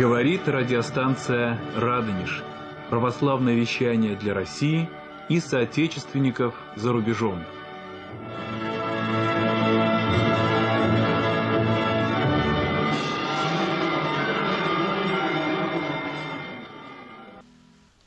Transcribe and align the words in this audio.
Говорит 0.00 0.48
радиостанция 0.48 1.60
«Радонеж». 1.76 2.42
Православное 2.88 3.54
вещание 3.54 4.16
для 4.16 4.32
России 4.32 4.88
и 5.28 5.40
соотечественников 5.40 6.54
за 6.74 6.90
рубежом. 6.90 7.44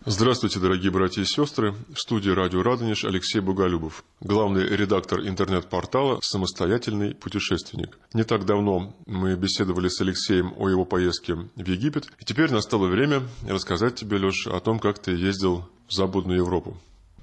Здравствуйте, 0.06 0.60
дорогие 0.60 0.92
братья 0.92 1.22
и 1.22 1.26
сестры. 1.26 1.74
В 1.94 1.98
студии 1.98 2.30
радио 2.30 2.62
«Радонеж» 2.62 3.06
Алексей 3.06 3.40
Буголюбов, 3.40 4.04
главный 4.20 4.68
редактор 4.68 5.22
интернет-портала 5.22 6.20
«Самостоятельный 6.22 7.16
путешественник». 7.16 7.98
Не 8.14 8.26
так 8.26 8.46
давно 8.46 8.94
мы 9.06 9.36
беседовали 9.36 9.88
с 9.88 10.02
Алексеем 10.02 10.54
о 10.58 10.68
его 10.68 10.84
поездке 10.84 11.36
в 11.36 11.66
Египет. 11.66 12.08
И 12.20 12.26
теперь 12.26 12.52
настало 12.52 12.88
время 12.88 13.22
рассказать 13.48 13.96
тебе, 13.96 14.18
Леш, 14.18 14.46
о 14.48 14.60
том, 14.60 14.80
как 14.80 15.00
ты 15.00 15.12
ездил 15.12 15.70
в 15.88 15.94
Западную 15.94 16.40
Европу. 16.40 16.76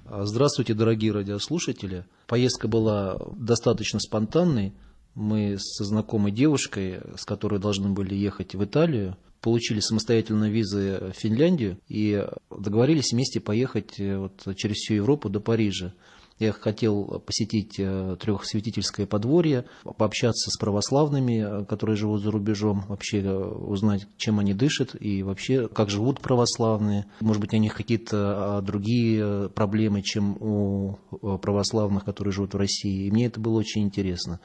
Здравствуйте, 0.09 0.73
дорогие 0.73 1.13
радиослушатели. 1.13 2.07
Поездка 2.27 2.67
была 2.67 3.19
достаточно 3.37 4.01
спонтанной. 4.01 4.73
Мы 5.15 5.59
со 5.59 5.85
знакомой 5.85 6.33
девушкой, 6.33 7.03
с 7.15 7.27
которой 7.27 7.61
должны 7.61 7.91
были 7.91 8.15
ехать 8.15 8.55
в 8.55 8.65
Италию, 8.65 9.19
получили 9.41 9.81
самостоятельно 9.81 10.51
визы 10.51 11.13
в 11.15 11.19
Финляндию 11.19 11.79
и 11.89 12.27
договорились 12.51 13.13
вместе 13.13 13.41
поехать 13.41 13.99
э, 13.99 14.19
вот 14.19 14.57
через 14.57 14.77
всю 14.77 14.95
Европу 14.95 15.29
до 15.29 15.41
Парижа. 15.41 15.95
Я 16.39 16.53
хотел 16.53 17.23
посетить 17.27 17.75
э, 17.79 18.17
трехсвятительское 18.19 19.07
подворье, 19.07 19.67
пообщаться 19.99 20.51
с 20.51 20.59
православными, 20.59 21.63
э, 21.63 21.65
которые 21.67 21.97
живут 21.97 22.23
за 22.23 22.31
рубежом, 22.31 22.85
вообще 22.89 23.31
узнать, 23.31 24.07
чем 24.17 24.39
они 24.39 24.55
дышат 24.55 24.97
и 24.99 25.23
вообще, 25.23 25.69
как 25.69 25.91
живут 25.91 26.21
православные. 26.21 27.07
Может 27.21 27.41
быть, 27.41 27.53
у 27.53 27.59
них 27.59 27.75
какие-то 27.75 28.59
а, 28.59 28.63
другие 28.63 29.51
проблемы, 29.51 30.03
чем 30.03 30.37
у 30.41 30.99
православных, 31.43 32.05
которые 32.05 32.33
живут 32.33 32.55
в 32.55 32.59
России. 32.59 33.07
И 33.07 33.11
мне 33.11 33.27
это 33.27 33.39
было 33.39 33.59
очень 33.59 33.83
интересно. 33.83 34.41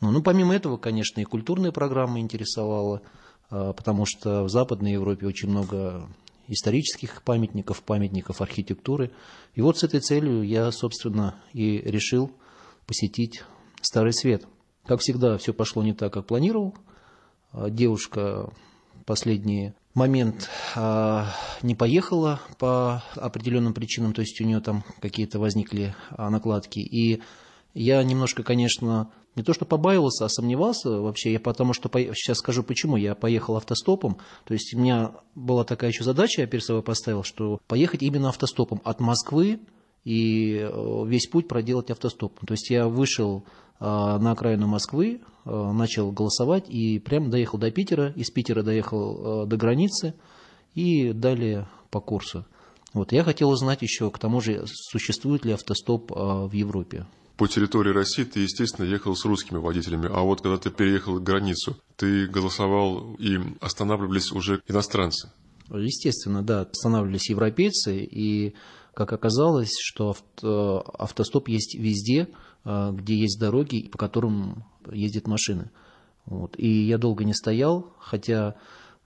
Ну, 0.00 0.10
ну 0.10 0.22
помимо 0.22 0.54
этого, 0.54 0.76
конечно, 0.76 1.20
и 1.20 1.24
культурная 1.24 1.72
программа 1.72 2.20
интересовала. 2.20 3.02
А, 3.52 3.74
потому 3.74 4.06
что 4.06 4.44
в 4.44 4.48
Западной 4.48 4.92
Европе 4.92 5.26
очень 5.26 5.50
много 5.50 6.08
исторических 6.48 7.22
памятников, 7.22 7.82
памятников 7.82 8.40
архитектуры. 8.40 9.12
И 9.54 9.60
вот 9.60 9.78
с 9.78 9.84
этой 9.84 10.00
целью 10.00 10.42
я, 10.42 10.72
собственно, 10.72 11.36
и 11.52 11.78
решил 11.78 12.32
посетить 12.86 13.44
Старый 13.82 14.14
Свет. 14.14 14.46
Как 14.86 15.00
всегда, 15.00 15.36
все 15.36 15.52
пошло 15.52 15.82
не 15.82 15.92
так, 15.92 16.12
как 16.12 16.26
планировал. 16.26 16.74
А, 17.52 17.68
девушка 17.68 18.50
последний 19.04 19.74
момент 19.92 20.48
а, 20.74 21.34
не 21.60 21.74
поехала 21.74 22.40
по 22.58 23.04
определенным 23.14 23.74
причинам, 23.74 24.14
то 24.14 24.22
есть 24.22 24.40
у 24.40 24.44
нее 24.44 24.60
там 24.60 24.82
какие-то 25.00 25.38
возникли 25.38 25.94
накладки. 26.16 26.78
И 26.78 27.20
я 27.74 28.02
немножко, 28.02 28.42
конечно, 28.42 29.10
не 29.34 29.42
то 29.42 29.54
что 29.54 29.64
побаивался, 29.64 30.24
а 30.24 30.28
сомневался 30.28 30.90
вообще, 30.90 31.32
я 31.32 31.40
потому 31.40 31.72
что, 31.72 31.88
сейчас 32.14 32.38
скажу 32.38 32.62
почему, 32.62 32.96
я 32.96 33.14
поехал 33.14 33.56
автостопом, 33.56 34.18
то 34.44 34.54
есть 34.54 34.74
у 34.74 34.78
меня 34.78 35.12
была 35.34 35.64
такая 35.64 35.90
еще 35.90 36.04
задача, 36.04 36.42
я 36.42 36.46
перед 36.46 36.64
собой 36.64 36.82
поставил, 36.82 37.22
что 37.22 37.60
поехать 37.66 38.02
именно 38.02 38.28
автостопом 38.28 38.80
от 38.84 39.00
Москвы 39.00 39.60
и 40.04 40.58
э, 40.58 41.04
весь 41.06 41.28
путь 41.28 41.48
проделать 41.48 41.90
автостопом. 41.90 42.46
То 42.46 42.52
есть 42.52 42.70
я 42.70 42.88
вышел 42.88 43.44
э, 43.80 43.84
на 43.84 44.32
окраину 44.32 44.66
Москвы, 44.66 45.20
э, 45.44 45.72
начал 45.72 46.10
голосовать 46.10 46.68
и 46.68 46.98
прямо 46.98 47.30
доехал 47.30 47.58
до 47.58 47.70
Питера, 47.70 48.12
из 48.16 48.30
Питера 48.30 48.62
доехал 48.62 49.46
до 49.46 49.56
границы 49.56 50.14
и 50.74 51.12
далее 51.12 51.68
по 51.90 52.00
курсу. 52.00 52.44
Вот, 52.92 53.12
я 53.12 53.24
хотел 53.24 53.48
узнать 53.48 53.80
еще, 53.80 54.10
к 54.10 54.18
тому 54.18 54.40
же, 54.40 54.64
существует 54.66 55.44
ли 55.46 55.52
автостоп 55.52 56.10
в 56.10 56.52
Европе 56.52 57.06
по 57.36 57.48
территории 57.48 57.92
России 57.92 58.24
ты, 58.24 58.40
естественно, 58.40 58.86
ехал 58.86 59.16
с 59.16 59.24
русскими 59.24 59.58
водителями, 59.58 60.08
а 60.12 60.20
вот 60.22 60.40
когда 60.40 60.58
ты 60.58 60.70
переехал 60.70 61.18
границу, 61.18 61.76
ты 61.96 62.26
голосовал 62.26 63.14
и 63.14 63.38
останавливались 63.60 64.32
уже 64.32 64.62
иностранцы. 64.68 65.32
Естественно, 65.70 66.42
да, 66.42 66.62
останавливались 66.62 67.30
европейцы, 67.30 68.04
и 68.04 68.54
как 68.94 69.12
оказалось, 69.12 69.72
что 69.80 70.14
автостоп 70.42 71.48
есть 71.48 71.74
везде, 71.74 72.28
а, 72.64 72.92
где 72.92 73.16
есть 73.16 73.40
дороги, 73.40 73.88
по 73.88 73.96
которым 73.96 74.64
ездят 74.90 75.26
машины. 75.26 75.70
Вот. 76.26 76.54
И 76.58 76.86
я 76.86 76.98
долго 76.98 77.24
не 77.24 77.32
стоял, 77.32 77.94
хотя 77.98 78.50
Э, 78.50 78.58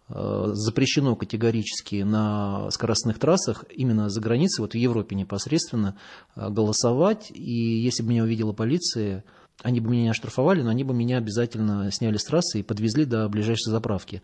запрещено 0.09 1.17
категорически 1.17 2.03
на 2.03 2.71
скоростных 2.71 3.19
трассах 3.19 3.65
именно 3.71 4.09
за 4.09 4.21
границей, 4.21 4.63
вот 4.63 4.73
в 4.73 4.77
Европе 4.77 5.17
непосредственно, 5.17 5.97
э, 6.37 6.49
голосовать. 6.49 7.31
И 7.33 7.81
если 7.81 8.03
бы 8.03 8.11
меня 8.11 8.23
увидела 8.23 8.53
полиция, 8.53 9.25
они 9.63 9.81
бы 9.81 9.91
меня 9.91 10.13
оштрафовали, 10.13 10.63
но 10.63 10.71
они 10.71 10.85
бы 10.85 10.95
меня 10.95 11.19
обязательно 11.19 11.91
сняли 11.91 12.19
с 12.19 12.25
трассы 12.25 12.61
и 12.61 12.63
подвезли 12.63 13.05
до 13.05 13.29
ближайшей 13.29 13.71
заправки. 13.71 14.23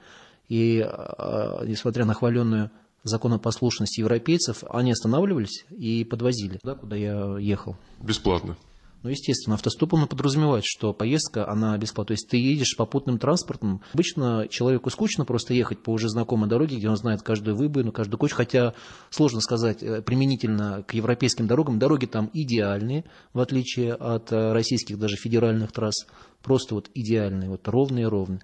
И 0.49 0.79
э, 0.79 1.67
несмотря 1.67 2.05
на 2.05 2.15
хваленную 2.15 2.71
законопослушность 3.03 3.99
европейцев, 3.99 4.63
они 4.71 4.93
останавливались 4.93 5.65
и 5.71 6.05
подвозили 6.05 6.59
туда, 6.59 6.77
куда 6.77 6.95
я 6.95 7.39
ехал. 7.39 7.77
Бесплатно. 8.01 8.57
Ну, 9.03 9.11
естественно, 9.11 9.55
автостопом 9.55 10.07
подразумевает, 10.07 10.65
что 10.65 10.93
поездка, 10.93 11.49
она 11.49 11.77
бесплатная. 11.77 12.17
То 12.17 12.21
есть 12.21 12.29
ты 12.29 12.37
едешь 12.37 12.77
попутным 12.77 13.19
транспортом. 13.19 13.83
Обычно 13.93 14.47
человеку 14.49 14.91
скучно 14.91 15.25
просто 15.25 15.55
ехать 15.55 15.83
по 15.83 15.91
уже 15.91 16.09
знакомой 16.09 16.49
дороге, 16.49 16.77
где 16.77 16.89
он 16.89 16.97
знает 16.97 17.23
каждую 17.23 17.57
выбоину, 17.57 17.91
каждую 17.91 18.19
кочку. 18.19 18.37
Хотя 18.37 18.75
сложно 19.11 19.41
сказать 19.41 19.83
э, 19.83 20.03
применительно 20.03 20.85
к 20.87 20.95
европейским 20.95 21.49
дорогам. 21.49 21.81
Дороги 21.81 22.07
там 22.07 22.31
идеальные, 22.33 23.05
в 23.33 23.41
отличие 23.41 23.95
от 23.95 24.31
э, 24.31 24.53
российских 24.53 24.99
даже 25.01 25.17
федеральных 25.17 25.73
трасс. 25.73 26.07
Просто 26.43 26.77
вот 26.77 26.89
идеальные, 26.95 27.51
вот 27.51 27.67
ровные-ровные. 27.67 28.41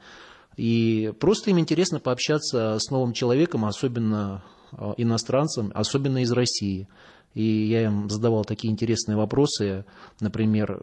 И 0.56 1.12
просто 1.20 1.50
им 1.50 1.60
интересно 1.60 2.00
пообщаться 2.00 2.78
с 2.80 2.90
новым 2.90 3.12
человеком, 3.12 3.64
особенно 3.64 4.42
э, 4.72 4.94
иностранцем, 4.96 5.70
особенно 5.72 6.18
из 6.18 6.32
России. 6.32 6.88
И 7.38 7.68
я 7.68 7.84
им 7.84 8.10
задавал 8.10 8.44
такие 8.44 8.72
интересные 8.72 9.16
вопросы. 9.16 9.84
Например, 10.18 10.76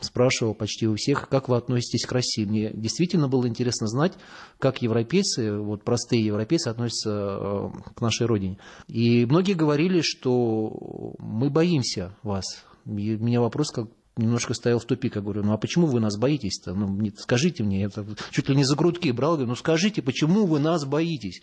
спрашивал 0.00 0.54
почти 0.54 0.88
у 0.88 0.94
всех, 0.96 1.28
как 1.28 1.50
вы 1.50 1.58
относитесь 1.58 2.06
к 2.06 2.12
России. 2.12 2.46
Мне 2.46 2.70
действительно 2.72 3.28
было 3.28 3.46
интересно 3.46 3.86
знать, 3.86 4.14
как 4.58 4.80
европейцы, 4.80 5.58
вот 5.58 5.84
простые 5.84 6.24
европейцы 6.24 6.68
относятся 6.68 7.10
э, 7.10 7.68
к 7.94 8.00
нашей 8.00 8.26
родине. 8.26 8.56
И 8.88 9.26
многие 9.26 9.52
говорили, 9.52 10.00
что 10.00 11.14
мы 11.18 11.50
боимся 11.50 12.16
вас. 12.22 12.64
И 12.86 13.16
у 13.16 13.22
меня 13.22 13.42
вопрос 13.42 13.72
как 13.72 13.88
немножко 14.16 14.54
стоял 14.54 14.78
в 14.78 14.86
тупик. 14.86 15.16
Я 15.16 15.22
говорю, 15.22 15.42
ну 15.42 15.52
а 15.52 15.58
почему 15.58 15.86
вы 15.86 16.00
нас 16.00 16.16
боитесь-то? 16.16 16.72
Ну, 16.72 16.98
скажите 17.18 17.62
мне, 17.62 17.82
я 17.82 17.90
чуть 18.30 18.48
ли 18.48 18.56
не 18.56 18.64
за 18.64 18.74
грудки 18.74 19.10
брал, 19.10 19.32
говорю, 19.32 19.50
ну 19.50 19.56
скажите, 19.56 20.00
почему 20.00 20.46
вы 20.46 20.60
нас 20.60 20.86
боитесь? 20.86 21.42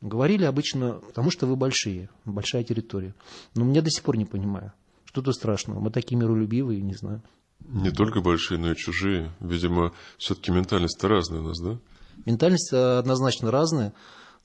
Говорили 0.00 0.44
обычно, 0.44 0.94
потому 0.94 1.30
что 1.30 1.46
вы 1.46 1.56
большие, 1.56 2.08
большая 2.24 2.64
территория. 2.64 3.14
Но 3.54 3.64
меня 3.64 3.82
до 3.82 3.90
сих 3.90 4.02
пор 4.02 4.16
не 4.16 4.24
понимаю. 4.24 4.72
Что 5.04 5.20
тут 5.22 5.34
страшного? 5.34 5.80
Мы 5.80 5.90
такие 5.90 6.16
миролюбивые, 6.16 6.80
не 6.80 6.94
знаю. 6.94 7.22
Не 7.68 7.90
только 7.90 8.20
большие, 8.20 8.58
но 8.58 8.72
и 8.72 8.76
чужие. 8.76 9.30
Видимо, 9.40 9.92
все-таки 10.16 10.50
ментальность-то 10.50 11.08
разная 11.08 11.40
у 11.40 11.44
нас, 11.44 11.60
да? 11.60 11.78
Ментальность 12.24 12.72
э, 12.72 12.98
однозначно 12.98 13.50
разная, 13.50 13.92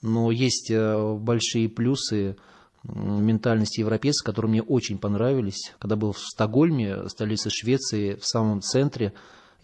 но 0.01 0.31
есть 0.31 0.69
э, 0.71 1.13
большие 1.15 1.69
плюсы 1.69 2.35
ментальности 2.93 3.79
европейцев, 3.79 4.25
которые 4.25 4.51
мне 4.51 4.61
очень 4.61 4.97
понравились. 4.97 5.73
Когда 5.79 5.95
был 5.95 6.11
в 6.11 6.19
Стокгольме, 6.19 7.09
столице 7.09 7.49
Швеции, 7.49 8.15
в 8.15 8.25
самом 8.25 8.61
центре, 8.61 9.13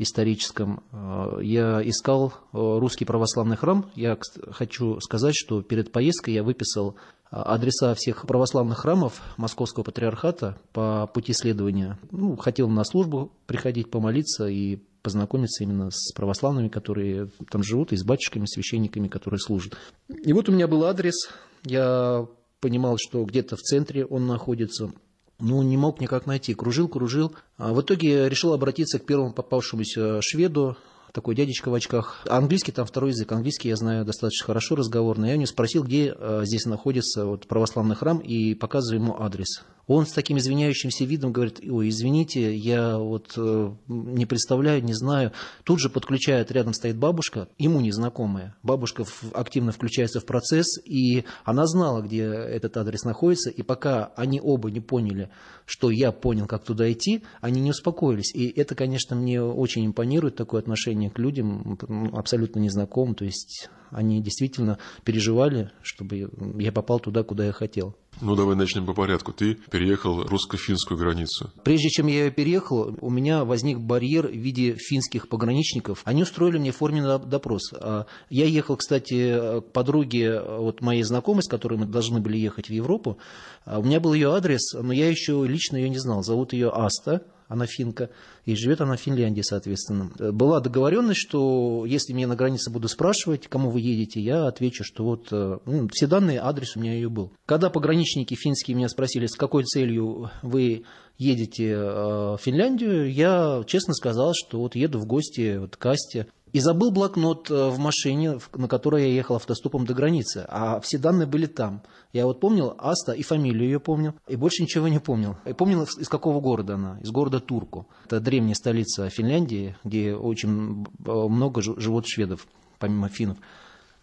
историческом. 0.02 0.84
Э, 0.92 1.40
я 1.42 1.82
искал 1.88 2.34
э, 2.34 2.58
русский 2.58 3.06
православный 3.06 3.58
храм. 3.58 3.90
Я 3.96 4.18
хочу 4.52 5.00
сказать, 5.00 5.36
что 5.36 5.62
перед 5.62 5.92
поездкой 5.92 6.34
я 6.34 6.44
выписал 6.44 6.96
э, 6.96 7.36
адреса 7.36 7.94
всех 7.96 8.26
православных 8.26 8.80
храмов 8.80 9.22
Московского 9.38 9.84
патриархата 9.84 10.58
по 10.74 11.08
пути 11.08 11.34
следования. 11.34 12.00
Ну, 12.12 12.36
хотел 12.36 12.70
на 12.70 12.84
службу 12.84 13.32
приходить, 13.46 13.92
помолиться 13.92 14.48
и 14.48 14.80
познакомиться 15.02 15.64
именно 15.64 15.90
с 15.92 16.12
православными, 16.14 16.68
которые 16.68 17.30
там 17.50 17.64
живут, 17.64 17.92
и 17.92 17.98
с 17.98 18.04
батюшками, 18.04 18.46
священниками, 18.46 19.08
которые 19.08 19.40
служат. 19.40 19.76
И 20.10 20.32
вот 20.34 20.48
у 20.48 20.52
меня 20.52 20.68
был 20.68 20.84
адрес, 20.86 21.30
я 21.64 22.28
понимал, 22.60 22.98
что 23.00 23.24
где-то 23.26 23.56
в 23.56 23.62
центре 23.62 24.06
он 24.06 24.28
находится– 24.28 24.92
ну, 25.42 25.62
не 25.64 25.78
мог 25.78 26.00
никак 26.00 26.26
найти. 26.26 26.54
Кружил, 26.54 26.88
кружил. 26.88 27.36
А 27.58 27.74
в 27.74 27.82
итоге 27.82 28.30
решил 28.30 28.54
обратиться 28.54 29.00
к 29.00 29.06
первому 29.06 29.34
попавшемуся 29.34 30.22
шведу, 30.22 30.78
такой 31.12 31.36
дядечка 31.36 31.70
в 31.70 31.74
очках. 31.74 32.26
Английский 32.30 32.72
там 32.72 32.86
второй 32.86 33.12
язык. 33.12 33.32
Английский 33.32 33.70
я 33.70 33.76
знаю 33.76 34.06
достаточно 34.06 34.46
хорошо, 34.46 34.76
разговорный. 34.76 35.30
Я 35.30 35.36
у 35.36 35.38
него 35.38 35.48
спросил, 35.48 35.84
где 35.84 36.14
э, 36.18 36.42
здесь 36.46 36.66
находится 36.66 37.26
вот, 37.26 37.48
православный 37.48 37.96
храм, 37.96 38.20
и 38.20 38.54
показываю 38.56 39.02
ему 39.02 39.22
адрес. 39.22 39.64
Он 39.88 40.06
с 40.06 40.12
таким 40.12 40.38
извиняющимся 40.38 41.04
видом 41.06 41.34
говорит, 41.34 41.60
ой, 41.70 41.90
извините, 41.90 42.56
я 42.56 42.98
вот 42.98 43.34
э, 43.36 43.72
не 43.88 44.26
представляю, 44.26 44.84
не 44.84 44.94
знаю. 44.94 45.34
Тут 45.64 45.80
же 45.80 45.90
подключает, 45.90 46.52
рядом 46.52 46.74
стоит 46.74 46.98
бабушка, 46.98 47.50
ему 47.58 47.82
незнакомая. 47.82 48.56
Бабушка 48.64 49.06
активно 49.34 49.72
включается 49.72 50.20
в 50.20 50.26
процесс, 50.26 50.78
и 50.86 51.26
она 51.44 51.66
знала, 51.66 52.02
где 52.02 52.24
этот 52.24 52.78
адрес 52.78 53.04
находится, 53.04 53.50
и 53.50 53.64
пока 53.64 54.12
они 54.16 54.40
оба 54.42 54.72
не 54.72 54.80
поняли, 54.80 55.30
что 55.66 55.90
я 55.90 56.12
понял, 56.12 56.48
как 56.48 56.64
туда 56.64 56.90
идти, 56.92 57.24
они 57.42 57.60
не 57.60 57.72
успокоились. 57.72 58.34
И 58.34 58.48
это, 58.48 58.76
конечно, 58.76 59.16
мне 59.16 59.42
очень 59.42 59.86
импонирует, 59.86 60.36
такое 60.36 60.62
отношение 60.62 61.01
к 61.10 61.20
людям, 61.20 61.78
абсолютно 62.14 62.60
незнакомым. 62.60 63.16
То 63.16 63.26
есть 63.26 63.70
они 63.92 64.22
действительно 64.22 64.78
переживали, 65.04 65.72
чтобы 65.82 66.30
я 66.58 66.72
попал 66.72 67.00
туда, 67.00 67.24
куда 67.24 67.46
я 67.46 67.52
хотел. 67.52 67.96
Ну, 68.20 68.36
давай 68.36 68.56
начнем 68.56 68.86
по 68.86 68.94
порядку. 68.94 69.32
Ты 69.32 69.56
переехал 69.72 70.24
русско-финскую 70.24 70.98
границу. 70.98 71.50
Прежде 71.64 71.90
чем 71.90 72.08
я 72.08 72.30
переехал, 72.30 72.96
у 73.00 73.10
меня 73.10 73.46
возник 73.46 73.80
барьер 73.80 74.28
в 74.28 74.36
виде 74.36 74.76
финских 74.76 75.28
пограничников. 75.28 76.02
Они 76.04 76.24
устроили 76.24 76.60
мне 76.60 76.72
форменный 76.72 77.20
допрос. 77.20 77.74
А 77.74 78.06
я 78.30 78.46
ехал, 78.46 78.76
кстати, 78.76 79.62
к 79.62 79.72
подруге 79.72 80.42
вот 80.42 80.82
моей 80.82 81.04
знакомой, 81.04 81.44
с 81.44 81.48
которой 81.48 81.80
мы 81.80 81.86
должны 81.86 82.20
были 82.20 82.38
ехать 82.38 82.68
в 82.68 82.72
Европу. 82.72 83.18
А 83.66 83.80
у 83.80 83.84
меня 83.84 84.00
был 84.00 84.14
ее 84.14 84.34
адрес, 84.34 84.74
но 84.74 84.92
я 84.94 85.10
еще 85.10 85.44
лично 85.48 85.78
ее 85.78 85.90
не 85.90 85.98
знал. 85.98 86.22
Зовут 86.22 86.54
ее 86.54 86.70
Аста 86.70 87.22
она 87.52 87.66
финка, 87.66 88.10
и 88.46 88.56
живет 88.56 88.80
она 88.80 88.96
в 88.96 89.02
Финляндии, 89.02 89.42
соответственно. 89.42 90.10
Была 90.32 90.62
договоренность, 90.62 91.20
что 91.20 91.86
если 91.86 92.14
меня 92.14 92.28
на 92.28 92.38
границе 92.38 92.72
будут 92.72 92.92
спрашивать, 92.92 93.50
кому 93.50 93.70
вы 93.70 93.82
едете, 93.82 94.22
я 94.22 94.48
отвечу, 94.48 94.86
что 94.86 95.04
вот 95.04 95.28
э, 95.32 95.58
ну, 95.66 95.90
все 95.92 96.08
данные, 96.08 96.40
адрес 96.40 96.78
у 96.78 96.80
меня 96.80 96.94
ее 96.94 97.10
был. 97.10 97.34
Когда 97.46 97.70
пограничники 97.70 98.36
финские 98.36 98.78
меня 98.78 98.88
спросили, 98.88 99.26
с 99.26 99.36
какой 99.36 99.66
целью 99.66 100.32
вы 100.42 100.86
едете 101.18 101.72
э, 101.72 101.78
в 101.78 102.40
Финляндию, 102.42 103.12
я 103.12 103.62
честно 103.68 103.94
сказал, 103.94 104.32
что 104.34 104.60
вот 104.60 104.76
еду 104.76 105.00
в 105.00 105.06
гости 105.06 105.58
вот, 105.58 105.76
к 105.76 105.86
Асте. 105.86 106.28
И 106.54 106.60
забыл 106.60 106.92
блокнот 106.92 107.50
э, 107.50 107.70
в 107.70 107.80
машине, 107.80 108.40
на 108.54 108.68
которой 108.68 109.04
я 109.04 109.14
ехал 109.14 109.38
автостопом 109.38 109.86
до 109.86 109.94
границы, 109.94 110.46
а 110.50 110.82
все 110.82 110.98
данные 110.98 111.26
были 111.26 111.46
там. 111.46 111.82
Я 112.12 112.26
вот 112.26 112.42
помнил 112.42 112.76
Аста 112.78 113.14
и 113.14 113.24
фамилию 113.24 113.64
ее 113.64 113.80
помнил, 113.80 114.14
и 114.28 114.36
больше 114.36 114.64
ничего 114.64 114.90
не 114.90 115.00
помнил. 115.00 115.38
И 115.46 115.54
помнил, 115.54 115.84
из 115.84 116.10
какого 116.10 116.42
города 116.42 116.76
она, 116.76 117.00
из 117.00 117.10
города 117.12 117.40
Турку. 117.40 117.88
Это 118.06 118.20
древняя 118.20 118.56
столица 118.56 119.10
Финляндии, 119.10 119.78
где 119.86 120.14
очень 120.14 120.86
э, 121.06 121.12
много 121.12 121.62
живут 121.62 122.06
шведов, 122.08 122.46
помимо 122.80 123.08
финнов. 123.08 123.38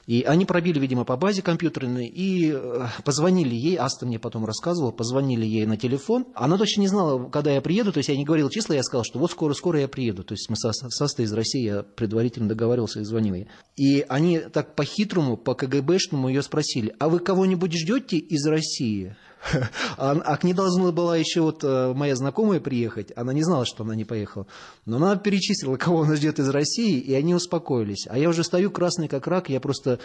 И 0.08 0.22
они 0.22 0.46
пробили, 0.46 0.78
видимо, 0.78 1.04
по 1.04 1.18
базе 1.18 1.42
компьютерной 1.42 2.06
и 2.06 2.50
э, 2.50 2.86
позвонили 3.04 3.54
ей, 3.54 3.76
Аста 3.76 4.06
мне 4.06 4.18
потом 4.18 4.46
рассказывала, 4.46 4.90
позвонили 4.90 5.44
ей 5.44 5.66
на 5.66 5.76
телефон. 5.76 6.24
Она 6.34 6.56
точно 6.56 6.80
не 6.80 6.88
знала, 6.88 7.28
когда 7.28 7.52
я 7.52 7.60
приеду, 7.60 7.92
то 7.92 7.98
есть 7.98 8.08
я 8.08 8.16
не 8.16 8.24
говорил 8.24 8.48
числа, 8.48 8.74
я 8.74 8.82
сказал, 8.82 9.04
что 9.04 9.18
вот 9.18 9.30
скоро-скоро 9.30 9.80
я 9.80 9.86
приеду. 9.86 10.24
То 10.24 10.32
есть 10.32 10.48
мы 10.48 10.56
со, 10.56 10.72
с 10.72 11.02
Астой 11.02 11.26
из 11.26 11.32
России, 11.34 11.62
я 11.62 11.82
предварительно 11.82 12.48
договаривался 12.48 13.00
и 13.00 13.04
звонил 13.04 13.34
ей. 13.34 13.48
И 13.76 14.02
они 14.08 14.38
так 14.38 14.74
по-хитрому, 14.74 15.36
по-КГБшному 15.36 16.28
ее 16.28 16.40
спросили, 16.40 16.94
а 16.98 17.10
вы 17.10 17.18
кого-нибудь 17.18 17.78
ждете 17.78 18.16
из 18.16 18.46
России? 18.46 19.14
А, 19.96 20.12
а 20.12 20.36
к 20.36 20.44
ней 20.44 20.52
должна 20.52 20.92
была 20.92 21.16
еще 21.16 21.40
вот 21.40 21.64
э, 21.64 21.92
моя 21.94 22.14
знакомая 22.14 22.60
приехать. 22.60 23.12
Она 23.16 23.32
не 23.32 23.42
знала, 23.42 23.64
что 23.66 23.84
она 23.84 23.94
не 23.94 24.04
поехала. 24.04 24.46
Но 24.86 24.96
она 24.96 25.16
перечислила, 25.16 25.76
кого 25.78 26.02
она 26.02 26.16
ждет 26.16 26.38
из 26.38 26.48
России, 26.48 26.98
и 26.98 27.14
они 27.14 27.34
успокоились. 27.34 28.06
А 28.08 28.18
я 28.18 28.28
уже 28.28 28.44
стою 28.44 28.70
красный 28.70 29.08
как 29.08 29.26
рак, 29.26 29.48
я 29.48 29.60
просто 29.60 29.98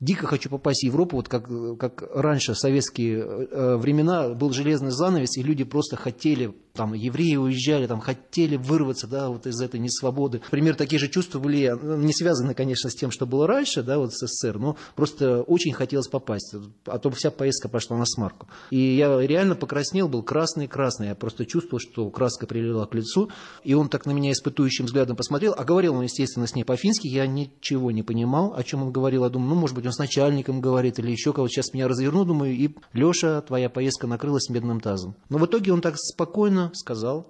дико 0.00 0.26
хочу 0.26 0.50
попасть 0.50 0.82
в 0.82 0.86
Европу, 0.86 1.16
вот 1.16 1.28
как, 1.28 1.46
как 1.78 2.02
раньше, 2.14 2.54
советские 2.54 3.18
э, 3.20 3.76
времена, 3.76 4.30
был 4.30 4.50
железный 4.52 4.90
занавес, 4.90 5.36
и 5.36 5.42
люди 5.42 5.64
просто 5.64 5.96
хотели, 5.96 6.54
там, 6.74 6.92
евреи 6.92 7.36
уезжали, 7.36 7.86
там, 7.86 8.00
хотели 8.00 8.56
вырваться, 8.56 9.06
да, 9.06 9.28
вот 9.28 9.46
из 9.46 9.60
этой 9.60 9.78
несвободы. 9.78 10.42
Пример, 10.50 10.74
такие 10.74 10.98
же 10.98 11.08
чувства 11.08 11.38
были, 11.38 11.68
ну, 11.70 11.96
не 11.98 12.12
связаны, 12.12 12.52
конечно, 12.52 12.90
с 12.90 12.94
тем, 12.94 13.12
что 13.12 13.26
было 13.26 13.46
раньше, 13.46 13.82
да, 13.84 13.98
вот 13.98 14.12
с 14.12 14.26
СССР, 14.26 14.58
но 14.58 14.76
просто 14.96 15.42
очень 15.42 15.72
хотелось 15.72 16.08
попасть, 16.08 16.54
а 16.86 16.98
то 16.98 17.10
вся 17.10 17.30
поездка 17.30 17.68
пошла 17.68 17.96
на 17.96 18.04
смарку. 18.04 18.48
И 18.70 18.96
я 18.96 19.20
реально 19.20 19.54
покраснел, 19.54 20.08
был 20.08 20.24
красный-красный, 20.24 21.08
я 21.08 21.14
просто 21.14 21.46
чувствовал, 21.46 21.78
что 21.78 22.10
краска 22.10 22.46
прилила 22.46 22.86
к 22.86 22.94
лицу, 22.94 23.30
и 23.62 23.74
он 23.74 23.88
так 23.88 24.04
на 24.04 24.10
меня 24.10 24.32
испытующим 24.32 24.86
взглядом 24.86 25.14
посмотрел, 25.14 25.54
а 25.56 25.64
говорил 25.64 25.94
он, 25.94 26.02
естественно, 26.02 26.48
с 26.48 26.56
ней 26.56 26.64
по-фински, 26.64 27.06
я 27.06 27.28
ничего 27.28 27.92
не 27.92 28.02
понимал, 28.02 28.52
о 28.52 28.64
чем 28.64 28.82
он 28.82 28.90
говорил, 28.90 29.22
я 29.22 29.30
думаю, 29.30 29.50
ну, 29.50 29.54
может 29.54 29.76
быть, 29.76 29.86
он 29.86 29.92
с 29.92 29.98
начальником 29.98 30.60
говорит 30.60 30.98
или 30.98 31.12
еще 31.12 31.32
кого-то. 31.32 31.52
Сейчас 31.52 31.72
меня 31.72 31.86
разверну, 31.86 32.24
думаю, 32.24 32.52
и 32.52 32.70
Леша, 32.92 33.42
твоя 33.42 33.70
поездка 33.70 34.08
накрылась 34.08 34.48
медным 34.48 34.80
тазом. 34.80 35.14
Но 35.28 35.38
в 35.38 35.46
итоге 35.46 35.72
он 35.72 35.80
так 35.80 35.94
спокойно 35.96 36.63
сказал, 36.72 37.26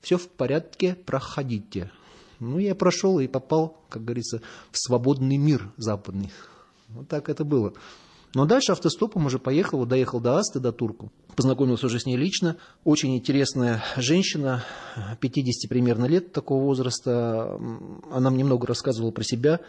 все 0.00 0.18
в 0.18 0.28
порядке, 0.28 0.94
проходите. 0.94 1.90
Ну, 2.38 2.58
я 2.58 2.74
прошел 2.74 3.18
и 3.18 3.26
попал, 3.26 3.80
как 3.88 4.04
говорится, 4.04 4.42
в 4.70 4.78
свободный 4.78 5.36
мир 5.36 5.72
западный. 5.76 6.30
Вот 6.88 7.08
так 7.08 7.28
это 7.28 7.44
было. 7.44 7.72
Но 8.34 8.44
дальше 8.44 8.72
автостопом 8.72 9.26
уже 9.26 9.38
поехал, 9.38 9.86
доехал 9.86 10.20
до 10.20 10.36
Асты, 10.36 10.60
до 10.60 10.70
Турку. 10.70 11.10
Познакомился 11.36 11.86
уже 11.86 11.98
с 11.98 12.06
ней 12.06 12.16
лично. 12.16 12.56
Очень 12.84 13.16
интересная 13.16 13.82
женщина, 13.96 14.62
50 15.20 15.70
примерно 15.70 16.04
лет 16.04 16.32
такого 16.32 16.62
возраста. 16.62 17.58
Она 18.10 18.30
мне 18.30 18.44
много 18.44 18.66
рассказывала 18.66 19.10
про 19.10 19.24
себя 19.24 19.60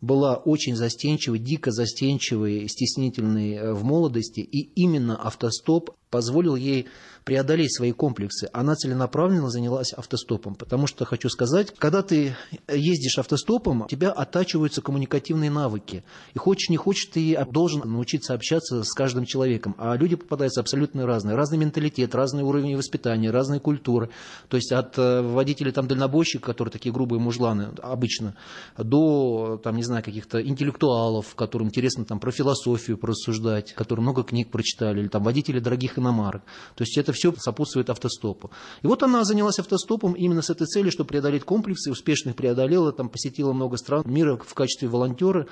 была 0.00 0.36
очень 0.36 0.76
застенчивой, 0.76 1.38
дико 1.38 1.70
застенчивой, 1.70 2.68
стеснительной 2.68 3.54
э, 3.54 3.72
в 3.72 3.84
молодости, 3.84 4.40
и 4.40 4.72
именно 4.80 5.16
автостоп 5.16 5.90
позволил 6.10 6.56
ей 6.56 6.86
преодолеть 7.30 7.72
свои 7.76 7.92
комплексы. 7.92 8.48
Она 8.52 8.74
целенаправленно 8.74 9.50
занялась 9.50 9.92
автостопом, 9.92 10.56
потому 10.56 10.88
что, 10.88 11.04
хочу 11.04 11.28
сказать, 11.28 11.72
когда 11.78 12.02
ты 12.02 12.34
ездишь 12.66 13.18
автостопом, 13.18 13.82
у 13.82 13.86
тебя 13.86 14.10
оттачиваются 14.10 14.82
коммуникативные 14.82 15.48
навыки. 15.48 16.02
И 16.34 16.38
хочешь 16.38 16.70
не 16.70 16.76
хочешь, 16.76 17.04
ты 17.04 17.38
должен 17.52 17.88
научиться 17.88 18.34
общаться 18.34 18.82
с 18.82 18.92
каждым 18.94 19.26
человеком. 19.26 19.76
А 19.78 19.94
люди 19.94 20.16
попадаются 20.16 20.60
абсолютно 20.60 21.06
разные. 21.06 21.36
Разный 21.36 21.56
менталитет, 21.56 22.16
разный 22.16 22.42
уровень 22.42 22.76
воспитания, 22.76 23.30
разные 23.30 23.60
культуры. 23.60 24.10
То 24.48 24.56
есть 24.56 24.72
от 24.72 24.98
э, 24.98 25.22
водителей 25.22 25.70
там 25.70 25.86
дальнобойщиков, 25.86 26.44
которые 26.44 26.72
такие 26.72 26.92
грубые 26.92 27.20
мужланы 27.20 27.68
обычно, 27.80 28.34
до, 28.76 29.60
там, 29.62 29.76
не 29.76 29.84
знаю, 29.84 30.02
каких-то 30.02 30.42
интеллектуалов, 30.42 31.36
которым 31.36 31.68
интересно 31.68 32.04
там 32.04 32.18
про 32.18 32.32
философию 32.32 32.98
порассуждать, 32.98 33.72
которые 33.74 34.02
много 34.02 34.24
книг 34.24 34.50
прочитали, 34.50 34.98
или 34.98 35.06
там 35.06 35.22
водители 35.22 35.60
дорогих 35.60 35.96
иномарок. 35.96 36.42
То 36.74 36.82
есть 36.82 36.98
это 36.98 37.12
все 37.19 37.19
сопутствует 37.38 37.90
автостопу. 37.90 38.50
И 38.82 38.86
вот 38.86 39.02
она 39.02 39.24
занялась 39.24 39.58
автостопом 39.58 40.14
именно 40.14 40.42
с 40.42 40.50
этой 40.50 40.66
целью, 40.66 40.90
чтобы 40.92 41.08
преодолеть 41.08 41.44
комплексы, 41.44 41.90
успешно 41.90 42.30
их 42.30 42.36
преодолела, 42.36 42.92
там 42.92 43.08
посетила 43.08 43.52
много 43.52 43.76
стран 43.76 44.02
мира 44.06 44.36
в 44.36 44.54
качестве 44.54 44.88
волонтера, 44.88 45.46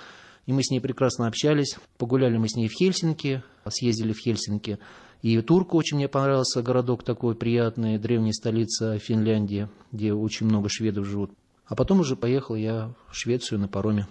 и 0.47 0.53
мы 0.53 0.63
с 0.63 0.71
ней 0.71 0.81
прекрасно 0.81 1.27
общались. 1.27 1.77
Погуляли 1.99 2.39
мы 2.39 2.49
с 2.49 2.57
ней 2.57 2.69
в 2.69 2.73
Хельсинки, 2.73 3.43
съездили 3.69 4.13
в 4.13 4.19
Хельсинки. 4.19 4.79
И 5.21 5.41
Турку 5.43 5.77
очень 5.77 5.97
мне 5.97 6.09
понравился 6.09 6.63
городок 6.63 7.03
такой 7.03 7.35
приятный, 7.35 7.99
древняя 7.99 8.33
столица 8.33 8.99
Финляндии, 8.99 9.69
где 9.93 10.13
очень 10.13 10.47
много 10.47 10.69
шведов 10.69 11.07
живут. 11.07 11.33
А 11.67 11.75
потом 11.75 12.01
уже 12.01 12.17
поехал 12.17 12.55
я 12.55 12.95
в 13.11 13.15
Швецию 13.15 13.59
на 13.59 13.69
пароме. 13.69 14.07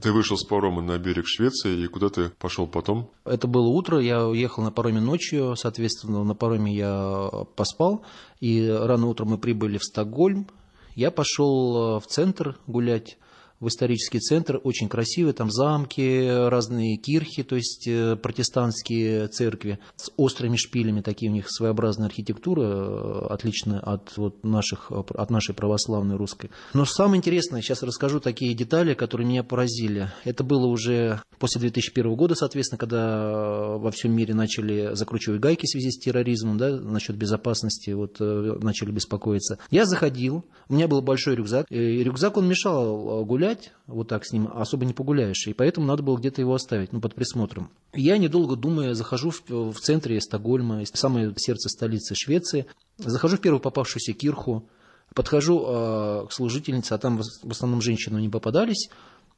Ты 0.00 0.12
вышел 0.12 0.36
с 0.36 0.44
парома 0.44 0.82
на 0.82 0.98
берег 0.98 1.24
Швеции, 1.26 1.84
и 1.84 1.86
куда 1.86 2.08
ты 2.08 2.30
пошел 2.30 2.66
потом? 2.66 3.10
Это 3.24 3.46
было 3.46 3.68
утро, 3.68 4.00
я 4.00 4.26
уехал 4.26 4.62
на 4.62 4.70
пароме 4.70 5.00
ночью, 5.00 5.54
соответственно, 5.56 6.24
на 6.24 6.34
пароме 6.34 6.74
я 6.74 7.30
поспал, 7.56 8.04
и 8.40 8.68
рано 8.68 9.06
утром 9.06 9.28
мы 9.28 9.38
прибыли 9.38 9.78
в 9.78 9.84
Стокгольм. 9.84 10.48
Я 10.94 11.10
пошел 11.10 11.98
в 12.00 12.06
центр 12.06 12.56
гулять, 12.66 13.18
в 13.60 13.68
исторический 13.68 14.18
центр, 14.18 14.60
очень 14.62 14.88
красивый, 14.88 15.32
там 15.32 15.50
замки, 15.50 16.48
разные 16.48 16.96
кирхи, 16.96 17.42
то 17.42 17.56
есть 17.56 17.86
э, 17.86 18.16
протестантские 18.16 19.28
церкви 19.28 19.78
с 19.96 20.10
острыми 20.16 20.56
шпилями, 20.56 21.00
такие 21.00 21.30
у 21.30 21.34
них 21.34 21.50
своеобразная 21.50 22.06
архитектура, 22.06 22.62
э, 22.62 23.26
отличная 23.30 23.80
от, 23.80 24.16
вот 24.16 24.44
наших, 24.44 24.90
от 24.90 25.30
нашей 25.30 25.54
православной 25.54 26.16
русской. 26.16 26.50
Но 26.74 26.84
самое 26.84 27.18
интересное, 27.18 27.62
сейчас 27.62 27.82
расскажу 27.82 28.20
такие 28.20 28.54
детали, 28.54 28.94
которые 28.94 29.26
меня 29.26 29.44
поразили. 29.44 30.10
Это 30.24 30.44
было 30.44 30.66
уже 30.66 31.22
после 31.38 31.60
2001 31.60 32.14
года, 32.16 32.34
соответственно, 32.34 32.78
когда 32.78 33.76
во 33.78 33.90
всем 33.90 34.12
мире 34.12 34.34
начали 34.34 34.94
закручивать 34.94 35.40
гайки 35.40 35.66
в 35.66 35.70
связи 35.70 35.90
с 35.90 35.98
терроризмом, 35.98 36.58
да, 36.58 36.70
насчет 36.70 37.16
безопасности, 37.16 37.90
вот 37.90 38.16
э, 38.20 38.58
начали 38.60 38.90
беспокоиться. 38.90 39.58
Я 39.70 39.86
заходил, 39.86 40.44
у 40.68 40.74
меня 40.74 40.88
был 40.88 41.00
большой 41.00 41.36
рюкзак, 41.36 41.66
и 41.70 42.02
рюкзак 42.02 42.36
он 42.36 42.48
мешал 42.48 43.24
гулять, 43.24 43.43
гулять, 43.44 43.72
вот 43.86 44.08
так 44.08 44.24
с 44.24 44.32
ним 44.32 44.48
особо 44.52 44.84
не 44.84 44.92
погуляешь, 44.92 45.46
и 45.46 45.52
поэтому 45.52 45.86
надо 45.86 46.02
было 46.02 46.16
где-то 46.16 46.40
его 46.40 46.54
оставить, 46.54 46.92
ну, 46.92 47.00
под 47.00 47.14
присмотром. 47.14 47.70
Я, 47.92 48.18
недолго 48.18 48.56
думая, 48.56 48.94
захожу 48.94 49.30
в, 49.30 49.42
в 49.48 49.78
центре 49.80 50.20
Стокгольма, 50.20 50.84
самое 50.92 51.32
сердце 51.36 51.68
столицы 51.68 52.14
Швеции, 52.14 52.66
захожу 52.98 53.36
в 53.36 53.40
первую 53.40 53.60
попавшуюся 53.60 54.12
кирху, 54.12 54.68
подхожу 55.14 55.64
э, 55.66 56.26
к 56.28 56.32
служительнице, 56.32 56.94
а 56.94 56.98
там 56.98 57.20
в 57.20 57.50
основном 57.50 57.82
женщины 57.82 58.18
не 58.20 58.28
попадались, 58.28 58.88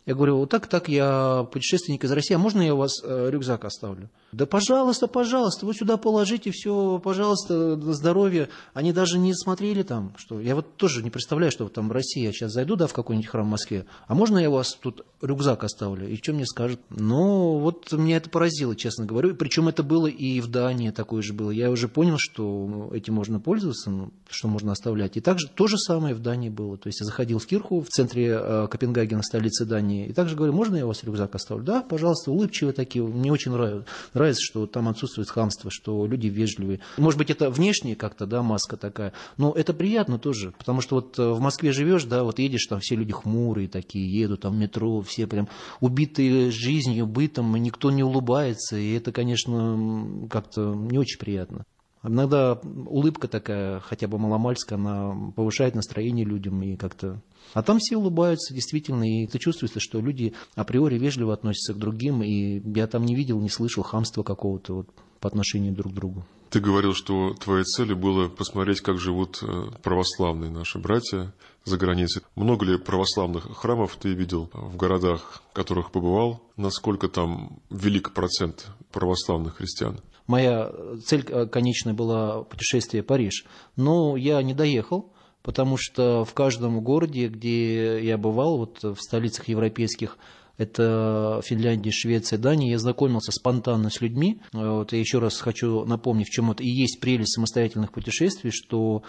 Я 0.06 0.14
говорю, 0.14 0.38
вот 0.38 0.50
так, 0.50 0.68
так, 0.68 0.88
я 0.88 1.48
путешественник 1.52 2.04
из 2.04 2.12
России, 2.12 2.34
а 2.34 2.38
можно 2.38 2.62
я 2.62 2.74
у 2.74 2.78
вас 2.78 3.02
э, 3.02 3.28
рюкзак 3.28 3.64
оставлю? 3.64 4.08
Да 4.30 4.46
пожалуйста, 4.46 5.08
пожалуйста, 5.08 5.66
вы 5.66 5.74
сюда 5.74 5.96
положите 5.96 6.52
все, 6.52 7.00
пожалуйста, 7.02 7.74
на 7.74 7.92
здоровье. 7.92 8.48
Они 8.72 8.92
даже 8.92 9.18
не 9.18 9.34
смотрели 9.34 9.82
там, 9.82 10.12
что... 10.16 10.40
Я 10.40 10.54
вот 10.54 10.76
тоже 10.76 11.02
не 11.02 11.10
представляю, 11.10 11.50
что 11.50 11.68
там 11.68 11.88
в 11.88 11.92
России 11.92 12.22
я 12.22 12.32
сейчас 12.32 12.52
зайду, 12.52 12.76
да, 12.76 12.86
в 12.86 12.92
какой-нибудь 12.92 13.28
храм 13.28 13.46
в 13.46 13.50
Москве, 13.50 13.86
а 14.06 14.14
можно 14.14 14.38
я 14.38 14.48
у 14.50 14.52
вас 14.52 14.74
тут 14.74 15.04
рюкзак 15.22 15.64
оставлю? 15.64 16.08
И 16.08 16.16
что 16.16 16.32
мне 16.34 16.46
скажут? 16.46 16.80
Ну, 16.90 17.58
вот 17.58 17.90
меня 17.92 18.18
это 18.18 18.30
поразило, 18.30 18.76
честно 18.76 19.06
говорю. 19.06 19.34
Причем 19.34 19.68
это 19.68 19.82
было 19.82 20.06
и 20.06 20.40
в 20.40 20.48
Дании 20.48 20.90
такое 20.90 21.22
же 21.22 21.32
было. 21.32 21.50
Я 21.50 21.70
уже 21.70 21.88
понял, 21.88 22.16
что 22.18 22.90
этим 22.92 23.14
можно 23.14 23.40
пользоваться, 23.40 23.90
ну, 23.90 24.12
что 24.28 24.48
можно 24.48 24.72
оставлять. 24.72 25.16
И 25.16 25.20
также 25.20 25.48
то 25.48 25.66
же 25.66 25.78
самое 25.78 26.14
в 26.14 26.20
Дании 26.20 26.50
было. 26.50 26.76
То 26.76 26.88
есть 26.88 27.00
я 27.00 27.06
заходил 27.06 27.38
в 27.38 27.46
Кирху 27.46 27.80
в 27.80 27.88
центре 27.88 28.38
э, 28.38 28.68
Копенгагена, 28.70 29.22
столице 29.22 29.64
Дании, 29.64 29.95
компании. 29.96 30.06
И 30.06 30.12
также 30.12 30.36
говорю, 30.36 30.52
можно 30.52 30.76
я 30.76 30.84
у 30.84 30.88
вас 30.88 31.02
рюкзак 31.04 31.34
оставлю? 31.34 31.64
Да, 31.64 31.82
пожалуйста, 31.82 32.30
улыбчивые 32.30 32.72
такие. 32.72 33.04
Мне 33.04 33.32
очень 33.32 33.52
нравится, 33.52 33.86
нравится, 34.14 34.42
что 34.42 34.66
там 34.66 34.88
отсутствует 34.88 35.28
хамство, 35.28 35.70
что 35.70 36.06
люди 36.06 36.28
вежливые. 36.28 36.80
Может 36.96 37.18
быть, 37.18 37.30
это 37.30 37.50
внешне 37.50 37.96
как-то, 37.96 38.26
да, 38.26 38.42
маска 38.42 38.76
такая, 38.76 39.12
но 39.36 39.52
это 39.52 39.72
приятно 39.72 40.18
тоже, 40.18 40.52
потому 40.58 40.80
что 40.80 40.96
вот 40.96 41.18
э, 41.18 41.30
в 41.30 41.40
Москве 41.40 41.72
живешь, 41.72 42.04
да, 42.04 42.24
вот 42.24 42.38
едешь, 42.38 42.66
там 42.66 42.80
все 42.80 42.96
люди 42.96 43.12
хмурые 43.12 43.68
такие, 43.68 44.06
едут 44.20 44.42
там 44.42 44.58
метро, 44.58 45.00
все 45.02 45.26
прям 45.26 45.48
убитые 45.80 46.50
жизнью, 46.50 47.06
бытом, 47.06 47.54
никто 47.56 47.90
не 47.90 48.02
улыбается, 48.02 48.76
и 48.76 48.94
это, 48.94 49.12
конечно, 49.12 50.28
как-то 50.30 50.74
не 50.74 50.98
очень 50.98 51.18
приятно. 51.18 51.64
Иногда 52.06 52.60
улыбка 52.86 53.28
такая, 53.28 53.80
хотя 53.80 54.08
бы 54.08 54.18
маломальская, 54.18 54.78
она 54.78 55.32
повышает 55.34 55.74
настроение 55.74 56.24
людям 56.24 56.62
и 56.62 56.76
как-то... 56.76 57.20
А 57.54 57.62
там 57.62 57.78
все 57.78 57.96
улыбаются, 57.96 58.54
действительно, 58.54 59.04
и 59.04 59.26
ты 59.26 59.38
чувствуешь, 59.38 59.72
что 59.78 60.00
люди 60.00 60.34
априори 60.54 60.98
вежливо 60.98 61.34
относятся 61.34 61.74
к 61.74 61.78
другим, 61.78 62.22
и 62.22 62.60
я 62.76 62.86
там 62.86 63.04
не 63.04 63.14
видел, 63.14 63.40
не 63.40 63.48
слышал 63.48 63.82
хамства 63.82 64.22
какого-то 64.22 64.74
вот 64.74 64.88
по 65.20 65.28
отношению 65.28 65.72
друг 65.72 65.92
к 65.92 65.94
другу. 65.94 66.24
Ты 66.50 66.60
говорил, 66.60 66.94
что 66.94 67.34
твоей 67.34 67.64
целью 67.64 67.96
было 67.96 68.28
посмотреть, 68.28 68.80
как 68.80 68.98
живут 68.98 69.42
э, 69.42 69.70
православные 69.82 70.50
наши 70.50 70.78
братья 70.78 71.34
за 71.64 71.76
границей. 71.76 72.22
Много 72.36 72.64
ли 72.64 72.78
православных 72.78 73.56
храмов 73.56 73.96
ты 73.96 74.14
видел 74.14 74.48
в 74.52 74.76
городах, 74.76 75.42
в 75.50 75.52
которых 75.52 75.90
побывал? 75.90 76.40
Насколько 76.56 77.08
там 77.08 77.58
велик 77.70 78.12
процент 78.12 78.68
православных 78.92 79.56
христиан? 79.56 80.00
Моя 80.26 80.72
цель 81.04 81.24
э, 81.28 81.46
конечная 81.46 81.94
была 81.94 82.42
путешествие 82.42 83.02
в 83.02 83.06
Париж, 83.06 83.44
но 83.76 84.16
я 84.16 84.42
не 84.42 84.54
доехал, 84.54 85.12
потому 85.42 85.76
что 85.76 86.24
в 86.24 86.34
каждом 86.34 86.80
городе, 86.80 87.28
где 87.28 88.04
я 88.04 88.18
бывал, 88.18 88.58
вот 88.58 88.82
в 88.82 88.96
столицах 89.00 89.48
европейских, 89.48 90.18
это 90.58 91.42
Финляндия, 91.44 91.90
Швеция, 91.90 92.38
Дания, 92.38 92.70
я 92.70 92.78
знакомился 92.78 93.30
спонтанно 93.30 93.90
с 93.90 94.00
людьми. 94.00 94.40
Вот, 94.52 94.92
я 94.92 94.98
еще 94.98 95.18
раз 95.18 95.38
хочу 95.38 95.84
напомнить, 95.84 96.28
в 96.28 96.30
чем 96.30 96.50
это 96.50 96.62
и 96.62 96.68
есть 96.68 96.98
прелесть 96.98 97.34
самостоятельных 97.34 97.92
путешествий, 97.92 98.50
что 98.50 99.02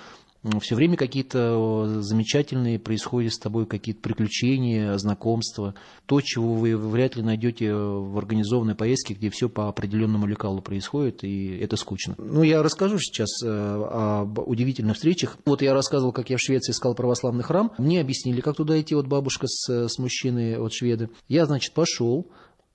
все 0.61 0.75
время 0.75 0.97
какие-то 0.97 2.01
замечательные 2.01 2.79
происходят 2.79 3.33
с 3.33 3.39
тобой 3.39 3.65
какие-то 3.65 4.01
приключения, 4.01 4.97
знакомства. 4.97 5.75
То, 6.05 6.21
чего 6.21 6.53
вы 6.53 6.77
вряд 6.77 7.15
ли 7.15 7.23
найдете 7.23 7.73
в 7.73 8.17
организованной 8.17 8.75
поездке, 8.75 9.13
где 9.13 9.29
все 9.29 9.49
по 9.49 9.67
определенному 9.67 10.25
лекалу 10.27 10.61
происходит, 10.61 11.23
и 11.23 11.57
это 11.57 11.75
скучно. 11.75 12.15
Ну, 12.17 12.43
я 12.43 12.63
расскажу 12.63 12.97
сейчас 12.99 13.43
э, 13.43 13.47
об 13.47 14.39
удивительных 14.39 14.95
встречах. 14.95 15.37
Вот 15.45 15.61
я 15.61 15.73
рассказывал, 15.73 16.11
как 16.11 16.29
я 16.29 16.37
в 16.37 16.41
Швеции 16.41 16.71
искал 16.71 16.95
православный 16.95 17.43
храм. 17.43 17.71
Мне 17.77 18.01
объяснили, 18.01 18.41
как 18.41 18.55
туда 18.55 18.79
идти, 18.79 18.95
вот 18.95 19.07
бабушка 19.07 19.47
с, 19.47 19.87
с 19.87 19.97
мужчиной, 19.97 20.57
вот 20.59 20.73
шведы. 20.73 21.09
Я, 21.27 21.45
значит, 21.45 21.73
пошел, 21.73 22.27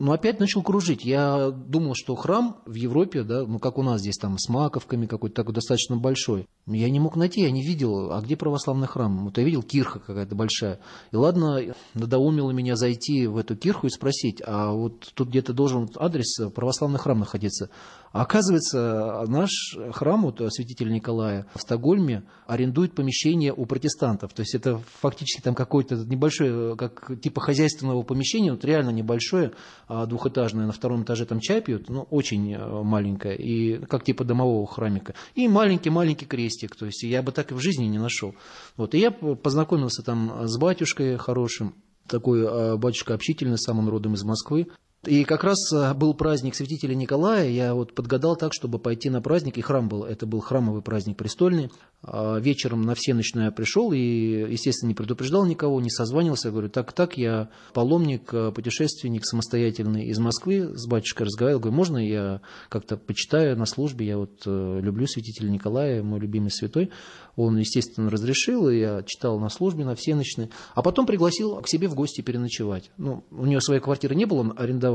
но 0.03 0.11
опять 0.11 0.41
начал 0.41 0.65
кружить. 0.65 1.05
Я 1.05 1.53
думал, 1.53 1.95
что 1.95 2.17
храм 2.17 2.57
в 2.67 2.75
Европе, 2.75 3.23
да, 3.23 3.47
ну 3.47 3.61
как 3.61 3.79
у 3.79 3.85
нас 3.85 4.01
здесь 4.01 4.17
там 4.17 4.37
с 4.37 4.49
маковками 4.49 5.07
какой-то 5.07 5.37
такой 5.37 5.55
достаточно 5.55 5.97
большой. 5.97 6.49
Я 6.67 6.91
не 6.91 6.99
мог 6.99 7.15
найти, 7.15 7.43
я 7.43 7.53
не 7.53 7.65
видел, 7.65 8.13
а 8.13 8.21
где 8.21 8.37
православный 8.37 8.89
храм? 8.89 9.27
Вот 9.27 9.39
я 9.39 9.45
видел 9.45 9.63
кирха 9.63 10.01
какая-то 10.01 10.35
большая. 10.35 10.81
И 11.13 11.17
ладно, 11.17 11.61
надоумило 11.95 12.51
меня 12.51 12.75
зайти 12.75 13.29
в 13.29 13.37
эту 13.37 13.55
кирху 13.55 13.87
и 13.87 13.91
спросить, 13.91 14.43
а 14.45 14.73
вот 14.73 15.13
тут 15.15 15.29
где-то 15.29 15.53
должен 15.53 15.89
адрес 15.95 16.51
православный 16.53 16.99
храм 16.99 17.21
находиться. 17.21 17.71
А 18.13 18.23
оказывается, 18.23 19.25
наш 19.27 19.51
храм, 19.93 20.23
вот 20.23 20.41
святитель 20.53 20.93
Николая 20.93 21.47
в 21.55 21.61
Стокгольме, 21.61 22.25
арендует 22.47 22.95
помещение 22.95 23.55
у 23.55 23.65
протестантов. 23.65 24.35
То 24.35 24.43
есть 24.43 24.55
это 24.55 24.81
фактически 25.01 25.41
там 25.41 25.55
какое-то 25.55 25.97
небольшое, 25.97 26.77
как 26.77 27.21
типа 27.21 27.41
хозяйственного 27.41 28.03
помещения, 28.03 28.53
вот 28.53 28.65
реально 28.65 28.91
небольшое, 28.91 29.53
а, 29.89 30.05
двухэтажная, 30.07 30.67
на 30.67 30.73
втором 30.73 31.05
этаже 31.05 31.25
там 31.25 31.41
чай 31.41 31.63
пьют, 31.63 31.89
ну, 31.89 32.03
очень 32.11 32.53
э, 32.53 32.83
маленькая, 32.83 33.35
и 33.35 33.79
как 33.87 34.05
типа 34.05 34.25
домового 34.25 34.67
храмика. 34.67 35.15
И 35.35 35.49
маленький-маленький 35.49 36.27
крестик, 36.27 36.77
то 36.77 36.87
есть 36.87 37.03
я 37.03 37.23
бы 37.23 37.33
так 37.33 37.51
и 37.53 37.55
в 37.55 37.61
жизни 37.61 37.85
не 37.85 37.99
нашел. 37.99 38.35
Вот, 38.77 38.95
и 38.95 38.99
я 38.99 39.11
познакомился 39.11 40.03
там 40.03 40.47
с 40.47 40.59
батюшкой 40.59 41.17
хорошим, 41.17 41.75
такой 42.07 42.43
э, 42.43 42.77
батюшка 42.77 43.15
общительный, 43.15 43.59
сам 43.59 43.79
он 43.79 43.89
родом 43.89 44.15
из 44.15 44.25
Москвы. 44.25 44.69
И 45.05 45.25
как 45.25 45.43
раз 45.43 45.59
э, 45.73 45.95
был 45.95 46.15
праздник 46.15 46.55
святителя 46.55 46.95
Николая, 46.95 47.49
я 47.49 47.75
вот 47.75 47.93
подгадал 47.93 48.37
так, 48.37 48.53
чтобы 48.55 48.79
пойти 48.79 49.11
на 49.11 49.21
праздник, 49.21 49.59
и 49.59 49.61
храм 49.61 49.89
был, 49.89 50.05
это 50.05 50.27
был 50.27 50.39
храмовый 50.39 50.81
праздник 50.81 51.17
престольный. 51.17 51.73
А 52.05 52.39
вечером 52.39 52.83
на 52.83 52.95
всеночную 52.95 53.47
я 53.47 53.53
пришел 53.53 53.93
и, 53.93 53.99
естественно, 53.99 54.91
не 54.91 54.95
предупреждал 54.95 55.45
никого, 55.45 55.81
не 55.81 55.91
созванивался, 55.91 56.53
говорю, 56.53 56.69
так, 56.69 56.93
так, 56.93 57.17
я 57.17 57.51
паломник, 57.75 58.33
э, 58.33 58.53
путешественник 58.53 59.25
самостоятельный 59.27 60.07
из 60.07 60.21
Москвы, 60.21 60.71
с 60.77 60.87
батюшкой 60.87 61.27
разговаривал, 61.27 61.63
говорю, 61.63 61.77
можно 61.77 61.99
я 61.99 62.41
как-то 62.69 62.97
почитаю 62.97 63.57
на 63.57 63.67
службе, 63.67 64.07
я 64.07 64.19
вот 64.19 64.43
э, 64.47 64.81
люблю 64.81 65.09
святителя 65.09 65.51
Николая, 65.51 66.05
мой 66.05 66.21
любимый 66.21 66.53
святой. 66.53 66.91
Он, 67.35 67.57
естественно, 67.57 68.11
разрешил, 68.11 68.69
и 68.69 68.79
я 68.79 69.03
читал 69.05 69.41
на 69.41 69.49
службе, 69.49 69.85
на 69.85 69.97
всеночной. 69.97 70.51
А 70.75 70.83
потом 70.83 71.07
пригласил 71.07 71.57
к 71.57 71.69
себе 71.69 71.89
в 71.89 71.95
гости 71.95 72.21
переночевать. 72.21 72.91
Ну, 72.99 73.25
у 73.31 73.47
него 73.47 73.61
своей 73.61 73.81
квартиры 73.81 74.15
не 74.15 74.27
было, 74.27 74.41
он 74.41 74.55
арендовал 74.57 74.92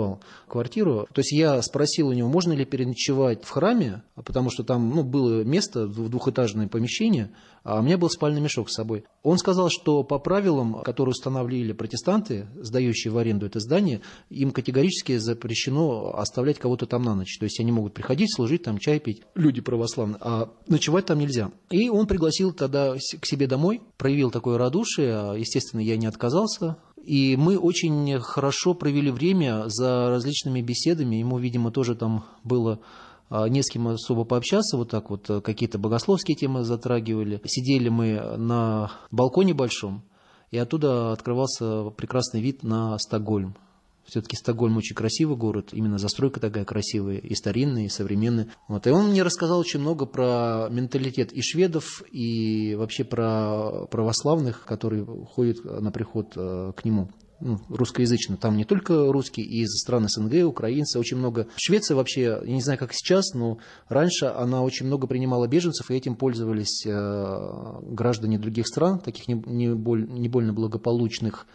квартиру. 0.47 1.07
То 1.13 1.19
есть 1.19 1.31
я 1.31 1.61
спросил 1.61 2.07
у 2.09 2.13
него, 2.13 2.29
можно 2.29 2.53
ли 2.53 2.65
переночевать 2.65 3.43
в 3.43 3.49
храме, 3.49 4.03
потому 4.15 4.49
что 4.49 4.63
там 4.63 4.89
ну, 4.89 5.03
было 5.03 5.43
место, 5.43 5.87
двухэтажное 5.87 6.67
помещение, 6.67 7.31
а 7.63 7.79
у 7.79 7.81
меня 7.83 7.97
был 7.97 8.09
спальный 8.09 8.39
мешок 8.39 8.69
с 8.69 8.75
собой. 8.75 9.03
Он 9.23 9.37
сказал, 9.37 9.69
что 9.69 10.03
по 10.03 10.19
правилам, 10.19 10.81
которые 10.83 11.11
установили 11.11 11.73
протестанты, 11.73 12.47
сдающие 12.61 13.11
в 13.11 13.17
аренду 13.17 13.45
это 13.45 13.59
здание, 13.59 14.01
им 14.29 14.51
категорически 14.51 15.17
запрещено 15.17 16.17
оставлять 16.17 16.59
кого-то 16.59 16.85
там 16.85 17.03
на 17.03 17.13
ночь. 17.13 17.37
То 17.37 17.43
есть 17.43 17.59
они 17.59 17.73
могут 17.73 17.93
приходить, 17.93 18.33
служить, 18.33 18.63
там 18.63 18.77
чай 18.77 18.99
пить, 18.99 19.23
люди 19.35 19.59
православные, 19.59 20.17
а 20.21 20.49
ночевать 20.67 21.07
там 21.07 21.19
нельзя. 21.19 21.51
И 21.69 21.89
он 21.89 22.07
пригласил 22.07 22.53
тогда 22.53 22.95
к 22.95 23.25
себе 23.25 23.47
домой, 23.47 23.81
проявил 23.97 24.31
такое 24.31 24.57
радушие, 24.57 25.13
а, 25.13 25.33
естественно, 25.33 25.81
я 25.81 25.97
не 25.97 26.07
отказался, 26.07 26.77
и 27.07 27.37
мы 27.37 27.57
очень 27.57 28.19
хорошо 28.19 28.73
провели 28.73 29.09
время 29.11 29.63
за 29.67 30.09
различными 30.09 30.61
беседами. 30.61 31.15
Ему, 31.15 31.37
видимо, 31.37 31.71
тоже 31.71 31.95
там 31.95 32.25
было 32.43 32.81
а, 33.29 33.47
не 33.47 33.63
с 33.63 33.69
кем 33.69 33.87
особо 33.87 34.25
пообщаться, 34.25 34.75
вот 34.75 34.89
так 34.89 35.09
вот 35.09 35.29
э, 35.29 35.39
какие-то 35.39 35.79
богословские 35.79 36.35
темы 36.35 36.65
затрагивали. 36.65 37.39
Сидели 37.45 37.87
мы 37.87 38.35
на 38.35 38.91
балконе 39.09 39.53
большом, 39.53 40.03
и 40.51 40.57
оттуда 40.57 41.13
открывался 41.13 41.91
прекрасный 41.91 42.41
вид 42.41 42.63
на 42.63 42.97
Стокгольм. 42.99 43.55
Все-таки 44.07 44.37
Стокгольм 44.37 44.77
очень 44.77 44.95
красивый 44.95 45.35
город, 45.35 45.69
именно 45.73 45.97
застройка 45.97 46.39
такая 46.39 46.63
красивая, 46.63 47.17
и 47.17 47.35
старинная, 47.35 47.85
и 47.85 47.89
современная. 47.89 48.47
Вот. 48.67 48.87
И 48.87 48.89
он 48.89 49.09
мне 49.09 49.21
рассказал 49.21 49.59
очень 49.59 49.81
много 49.81 50.05
про 50.05 50.69
менталитет 50.69 51.33
и 51.33 51.41
шведов, 51.41 52.03
и 52.09 52.75
вообще 52.75 53.03
про 53.03 53.85
православных, 53.91 54.63
которые 54.65 55.05
ходят 55.05 55.63
на 55.63 55.91
приход 55.91 56.33
э, 56.37 56.71
к 56.75 56.85
нему 56.85 57.09
ну, 57.39 57.59
русскоязычно. 57.69 58.37
Там 58.37 58.57
не 58.57 58.65
только 58.65 59.11
русские, 59.11 59.45
и 59.45 59.61
из 59.61 59.77
стран 59.79 60.07
СНГ, 60.07 60.45
украинцы, 60.45 60.99
очень 60.99 61.17
много. 61.17 61.47
Швеция 61.55 61.95
вообще, 61.95 62.39
я 62.43 62.53
не 62.53 62.61
знаю, 62.61 62.79
как 62.79 62.93
сейчас, 62.93 63.33
но 63.33 63.59
раньше 63.89 64.25
она 64.25 64.63
очень 64.63 64.85
много 64.85 65.07
принимала 65.07 65.47
беженцев, 65.47 65.91
и 65.91 65.95
этим 65.95 66.15
пользовались 66.15 66.85
э, 66.85 67.81
граждане 67.83 68.39
других 68.39 68.67
стран, 68.67 68.99
таких 68.99 69.27
не, 69.27 69.35
не, 69.45 69.73
боль, 69.73 70.07
не 70.09 70.29
больно 70.29 70.53
благополучных 70.53 71.45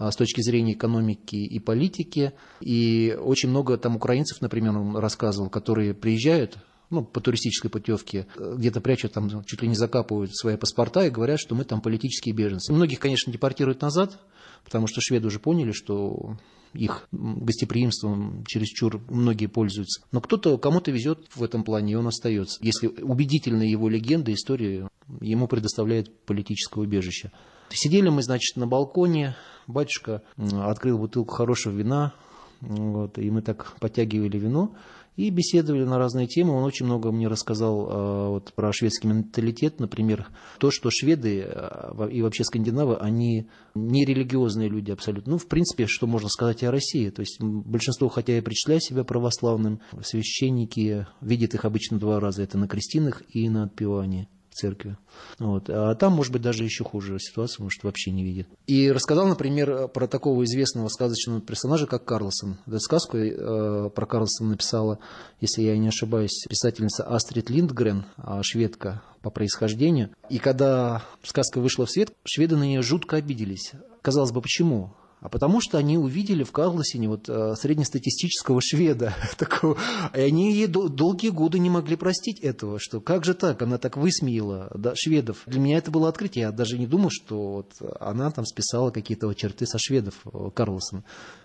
с 0.00 0.16
точки 0.16 0.40
зрения 0.40 0.72
экономики 0.72 1.36
и 1.36 1.58
политики. 1.58 2.32
И 2.60 3.16
очень 3.20 3.50
много 3.50 3.76
там 3.76 3.96
украинцев, 3.96 4.40
например, 4.40 4.76
он 4.76 4.96
рассказывал, 4.96 5.50
которые 5.50 5.92
приезжают 5.94 6.58
ну, 6.90 7.04
по 7.04 7.20
туристической 7.20 7.70
путевке, 7.70 8.26
где-то 8.36 8.80
прячут 8.80 9.12
там, 9.12 9.44
чуть 9.44 9.62
ли 9.62 9.68
не 9.68 9.74
закапывают 9.74 10.34
свои 10.34 10.56
паспорта 10.56 11.06
и 11.06 11.10
говорят, 11.10 11.38
что 11.38 11.54
мы 11.54 11.64
там 11.64 11.80
политические 11.80 12.34
беженцы. 12.34 12.72
Многих, 12.72 12.98
конечно, 12.98 13.32
депортируют 13.32 13.80
назад, 13.80 14.18
потому 14.64 14.86
что 14.86 15.00
шведы 15.00 15.26
уже 15.26 15.38
поняли, 15.38 15.72
что 15.72 16.36
их 16.72 17.08
гостеприимством 17.12 18.44
чересчур 18.46 19.00
многие 19.08 19.46
пользуются. 19.46 20.02
Но 20.12 20.20
кто-то, 20.20 20.56
кому-то 20.58 20.90
везет 20.90 21.26
в 21.34 21.42
этом 21.42 21.64
плане, 21.64 21.92
и 21.92 21.96
он 21.96 22.06
остается. 22.06 22.58
Если 22.62 22.86
убедительна 22.86 23.62
его 23.62 23.88
легенда, 23.88 24.32
история, 24.32 24.88
ему 25.20 25.48
предоставляет 25.48 26.24
политическое 26.24 26.80
убежище. 26.80 27.32
Сидели 27.70 28.08
мы, 28.08 28.22
значит, 28.22 28.56
на 28.56 28.66
балконе, 28.66 29.36
батюшка 29.66 30.22
открыл 30.36 30.98
бутылку 30.98 31.34
хорошего 31.34 31.76
вина, 31.76 32.14
вот, 32.60 33.18
и 33.18 33.30
мы 33.30 33.42
так 33.42 33.76
подтягивали 33.80 34.38
вино 34.38 34.74
и 35.16 35.30
беседовали 35.30 35.84
на 35.84 35.98
разные 35.98 36.26
темы. 36.26 36.54
Он 36.54 36.64
очень 36.64 36.86
много 36.86 37.12
мне 37.12 37.28
рассказал 37.28 37.88
э, 37.88 38.28
вот, 38.30 38.52
про 38.54 38.72
шведский 38.72 39.08
менталитет, 39.08 39.80
например, 39.80 40.28
то, 40.58 40.70
что 40.70 40.90
шведы 40.90 41.44
э, 41.46 42.08
и 42.10 42.22
вообще 42.22 42.44
скандинавы, 42.44 42.96
они 42.96 43.48
не 43.74 44.04
религиозные 44.04 44.68
люди 44.68 44.90
абсолютно. 44.90 45.32
Ну, 45.32 45.38
в 45.38 45.46
принципе, 45.46 45.86
что 45.86 46.06
можно 46.06 46.28
сказать 46.28 46.62
о 46.62 46.70
России. 46.70 47.10
То 47.10 47.20
есть 47.20 47.40
большинство, 47.40 48.08
хотя 48.08 48.38
и 48.38 48.40
причисляют 48.40 48.82
себя 48.82 49.04
православным, 49.04 49.80
священники 50.02 51.06
видят 51.20 51.54
их 51.54 51.64
обычно 51.64 51.98
два 51.98 52.20
раза. 52.20 52.42
Это 52.42 52.56
на 52.56 52.68
крестинах 52.68 53.22
и 53.30 53.48
на 53.48 53.64
отпевании 53.64 54.28
церкви. 54.60 54.96
Вот. 55.38 55.68
А 55.68 55.94
там, 55.94 56.12
может 56.12 56.32
быть, 56.32 56.42
даже 56.42 56.64
еще 56.64 56.84
хуже 56.84 57.18
ситуация, 57.18 57.62
может, 57.62 57.82
вообще 57.82 58.10
не 58.10 58.22
видит. 58.24 58.48
И 58.66 58.90
рассказал, 58.90 59.26
например, 59.26 59.88
про 59.88 60.06
такого 60.06 60.44
известного 60.44 60.88
сказочного 60.88 61.40
персонажа, 61.40 61.86
как 61.86 62.04
Карлсон. 62.04 62.58
Эту 62.66 62.80
сказку 62.80 63.16
э, 63.16 63.90
про 63.90 64.06
Карлсона 64.06 64.50
написала, 64.50 64.98
если 65.40 65.62
я 65.62 65.76
не 65.76 65.88
ошибаюсь, 65.88 66.44
писательница 66.48 67.04
Астрид 67.04 67.50
Линдгрен, 67.50 68.04
а 68.16 68.42
шведка 68.42 69.02
по 69.22 69.30
происхождению. 69.30 70.10
И 70.28 70.38
когда 70.38 71.02
сказка 71.22 71.60
вышла 71.60 71.86
в 71.86 71.90
свет, 71.90 72.12
шведы 72.24 72.56
на 72.56 72.64
нее 72.64 72.82
жутко 72.82 73.16
обиделись. 73.16 73.72
Казалось 74.02 74.32
бы, 74.32 74.40
почему? 74.40 74.94
А 75.20 75.28
потому 75.28 75.60
что 75.60 75.78
они 75.78 75.98
увидели 75.98 76.42
в 76.44 76.52
Карлосине 76.52 77.08
вот 77.08 77.28
э, 77.28 77.54
среднестатистического 77.56 78.60
шведа 78.62 79.14
такого, 79.36 79.76
и 80.14 80.20
они 80.20 80.54
ей 80.54 80.66
долгие 80.66 81.28
годы 81.28 81.58
не 81.58 81.70
могли 81.70 81.96
простить 81.96 82.40
этого, 82.40 82.78
что 82.80 83.00
как 83.00 83.24
же 83.24 83.34
так, 83.34 83.60
она 83.62 83.78
так 83.78 83.96
высмеяла 83.96 84.70
да, 84.74 84.94
шведов. 84.96 85.42
Для 85.46 85.60
меня 85.60 85.78
это 85.78 85.90
было 85.90 86.08
открытие, 86.08 86.42
я 86.42 86.52
даже 86.52 86.78
не 86.78 86.86
думал, 86.86 87.10
что 87.10 87.52
вот 87.52 87.72
она 88.00 88.30
там 88.30 88.46
списала 88.46 88.90
какие-то 88.90 89.26
вот 89.26 89.36
черты 89.36 89.66
со 89.66 89.78
шведов, 89.78 90.14
э, 90.24 90.50
Карлсон, 90.54 91.04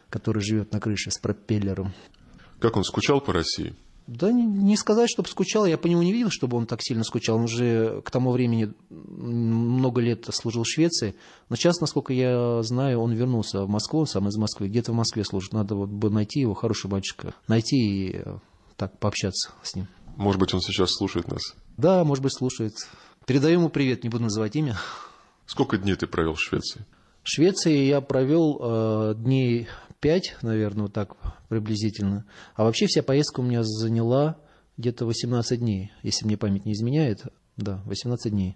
который 0.09 0.41
живет 0.41 0.71
на 0.71 0.79
крыше 0.79 1.11
с 1.11 1.17
пропеллером. 1.17 1.93
Как 2.59 2.77
он 2.77 2.83
скучал 2.83 3.19
по 3.19 3.33
России? 3.33 3.75
Да 4.07 4.31
не 4.31 4.77
сказать, 4.77 5.09
чтобы 5.09 5.27
скучал. 5.29 5.65
Я 5.65 5.77
по 5.77 5.87
нему 5.87 6.03
не 6.03 6.13
видел, 6.13 6.29
чтобы 6.29 6.57
он 6.57 6.67
так 6.67 6.79
сильно 6.81 7.03
скучал. 7.03 7.37
Он 7.37 7.43
уже 7.43 8.01
к 8.03 8.11
тому 8.11 8.31
времени 8.31 8.71
много 8.89 9.99
лет 9.99 10.27
служил 10.31 10.63
в 10.63 10.67
Швеции. 10.67 11.15
Но 11.49 11.55
сейчас, 11.55 11.79
насколько 11.81 12.13
я 12.13 12.61
знаю, 12.61 12.99
он 12.99 13.13
вернулся 13.13 13.63
в 13.63 13.69
Москву, 13.69 14.01
он 14.01 14.05
сам 14.07 14.27
из 14.27 14.37
Москвы. 14.37 14.67
Где-то 14.67 14.91
в 14.91 14.95
Москве 14.95 15.23
служит. 15.23 15.53
Надо 15.53 15.75
вот 15.75 15.89
бы 15.89 16.11
найти 16.11 16.41
его, 16.41 16.53
хороший 16.53 16.87
батюшка. 16.89 17.33
Найти 17.47 17.77
и 17.77 18.21
э, 18.23 18.37
так 18.77 18.97
пообщаться 18.99 19.51
с 19.63 19.75
ним. 19.75 19.87
Может 20.17 20.39
быть, 20.39 20.53
он 20.53 20.61
сейчас 20.61 20.91
слушает 20.91 21.27
нас? 21.27 21.41
Да, 21.77 22.03
может 22.03 22.23
быть, 22.23 22.33
слушает. 22.33 22.73
Передаю 23.25 23.59
ему 23.59 23.69
привет, 23.69 24.03
не 24.03 24.09
буду 24.09 24.23
называть 24.25 24.55
имя. 24.55 24.77
Сколько 25.47 25.77
дней 25.77 25.95
ты 25.95 26.05
провел 26.05 26.35
в 26.35 26.41
Швеции? 26.41 26.85
В 27.23 27.29
Швеции 27.29 27.85
я 27.85 28.01
провел 28.01 28.59
э, 28.61 29.15
дней 29.17 29.67
5, 30.05 30.37
наверное, 30.43 30.83
вот 30.83 30.93
так 30.93 31.17
приблизительно. 31.49 32.25
А 32.53 32.63
вообще 32.63 32.85
вся 32.85 33.01
поездка 33.01 33.39
у 33.39 33.43
меня 33.43 33.63
заняла 33.63 34.37
где-то 34.77 35.03
18 35.07 35.59
дней, 35.59 35.93
если 36.03 36.27
мне 36.27 36.37
память 36.37 36.63
не 36.63 36.73
изменяет. 36.73 37.23
Да, 37.57 37.81
18 37.85 38.31
дней. 38.31 38.55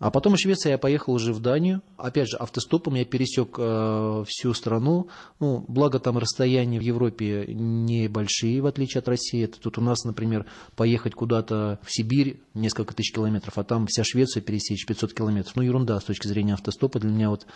А 0.00 0.10
потом 0.10 0.34
из 0.34 0.40
Швеции 0.40 0.70
я 0.70 0.78
поехал 0.78 1.12
уже 1.12 1.32
в 1.32 1.38
Данию. 1.38 1.82
Опять 1.96 2.30
же, 2.30 2.36
автостопом 2.36 2.96
я 2.96 3.04
пересек 3.04 3.54
э, 3.56 4.24
всю 4.26 4.52
страну. 4.54 5.06
Ну, 5.38 5.64
благо 5.68 6.00
там 6.00 6.18
расстояния 6.18 6.80
в 6.80 6.82
Европе 6.82 7.46
небольшие, 7.46 8.60
в 8.60 8.66
отличие 8.66 8.98
от 8.98 9.06
России. 9.06 9.44
Это 9.44 9.60
тут 9.60 9.78
у 9.78 9.80
нас, 9.80 10.02
например, 10.02 10.46
поехать 10.74 11.14
куда-то 11.14 11.78
в 11.84 11.92
Сибирь 11.92 12.40
несколько 12.54 12.92
тысяч 12.92 13.12
километров, 13.12 13.56
а 13.56 13.62
там 13.62 13.86
вся 13.86 14.02
Швеция 14.02 14.40
пересечь 14.40 14.84
500 14.84 15.14
километров. 15.14 15.54
Ну, 15.54 15.62
ерунда 15.62 16.00
с 16.00 16.04
точки 16.04 16.26
зрения 16.26 16.54
автостопа. 16.54 16.98
Для 16.98 17.12
меня 17.12 17.30
вот 17.30 17.46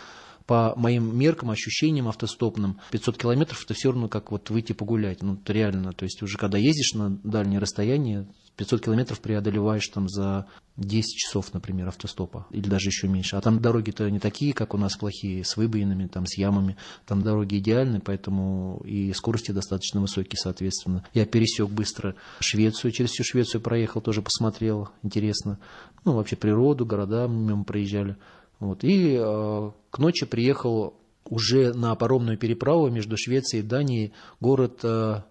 по 0.46 0.74
моим 0.76 1.16
меркам, 1.16 1.50
ощущениям 1.50 2.08
автостопным, 2.08 2.78
500 2.90 3.18
километров 3.18 3.64
это 3.64 3.74
все 3.74 3.90
равно 3.90 4.08
как 4.08 4.30
вот 4.30 4.50
выйти 4.50 4.72
погулять. 4.72 5.22
Ну, 5.22 5.38
реально. 5.46 5.92
То 5.92 6.04
есть 6.04 6.22
уже 6.22 6.38
когда 6.38 6.56
ездишь 6.56 6.94
на 6.94 7.10
дальние 7.24 7.58
расстояния, 7.58 8.26
500 8.56 8.84
километров 8.84 9.20
преодолеваешь 9.20 9.86
там 9.88 10.08
за 10.08 10.46
10 10.76 11.16
часов, 11.16 11.52
например, 11.52 11.88
автостопа, 11.88 12.46
или 12.50 12.68
даже 12.68 12.88
еще 12.88 13.08
меньше. 13.08 13.36
А 13.36 13.40
там 13.40 13.60
дороги-то 13.60 14.10
не 14.10 14.18
такие, 14.18 14.52
как 14.52 14.72
у 14.72 14.78
нас 14.78 14.96
плохие, 14.96 15.44
с 15.44 15.56
выбоинами, 15.56 16.06
там, 16.06 16.26
с 16.26 16.38
ямами. 16.38 16.76
Там 17.06 17.22
дороги 17.22 17.58
идеальны, 17.58 18.00
поэтому 18.00 18.82
и 18.84 19.12
скорости 19.12 19.50
достаточно 19.50 20.00
высокие, 20.00 20.38
соответственно. 20.38 21.04
Я 21.12 21.26
пересек 21.26 21.68
быстро 21.68 22.14
Швецию, 22.40 22.92
через 22.92 23.10
всю 23.10 23.24
Швецию 23.24 23.60
проехал, 23.60 24.00
тоже 24.00 24.22
посмотрел, 24.22 24.90
интересно. 25.02 25.58
Ну, 26.04 26.12
вообще 26.12 26.36
природу, 26.36 26.86
города 26.86 27.26
мимо 27.26 27.64
проезжали. 27.64 28.16
Вот. 28.60 28.84
И 28.84 29.16
э, 29.18 29.70
к 29.90 29.98
ночи 29.98 30.26
приехал 30.26 30.94
уже 31.24 31.72
на 31.74 31.94
паромную 31.94 32.38
переправу 32.38 32.88
между 32.88 33.16
Швецией 33.16 33.62
и 33.62 33.66
Данией 33.66 34.12
город 34.40 34.80
э, 34.82 35.22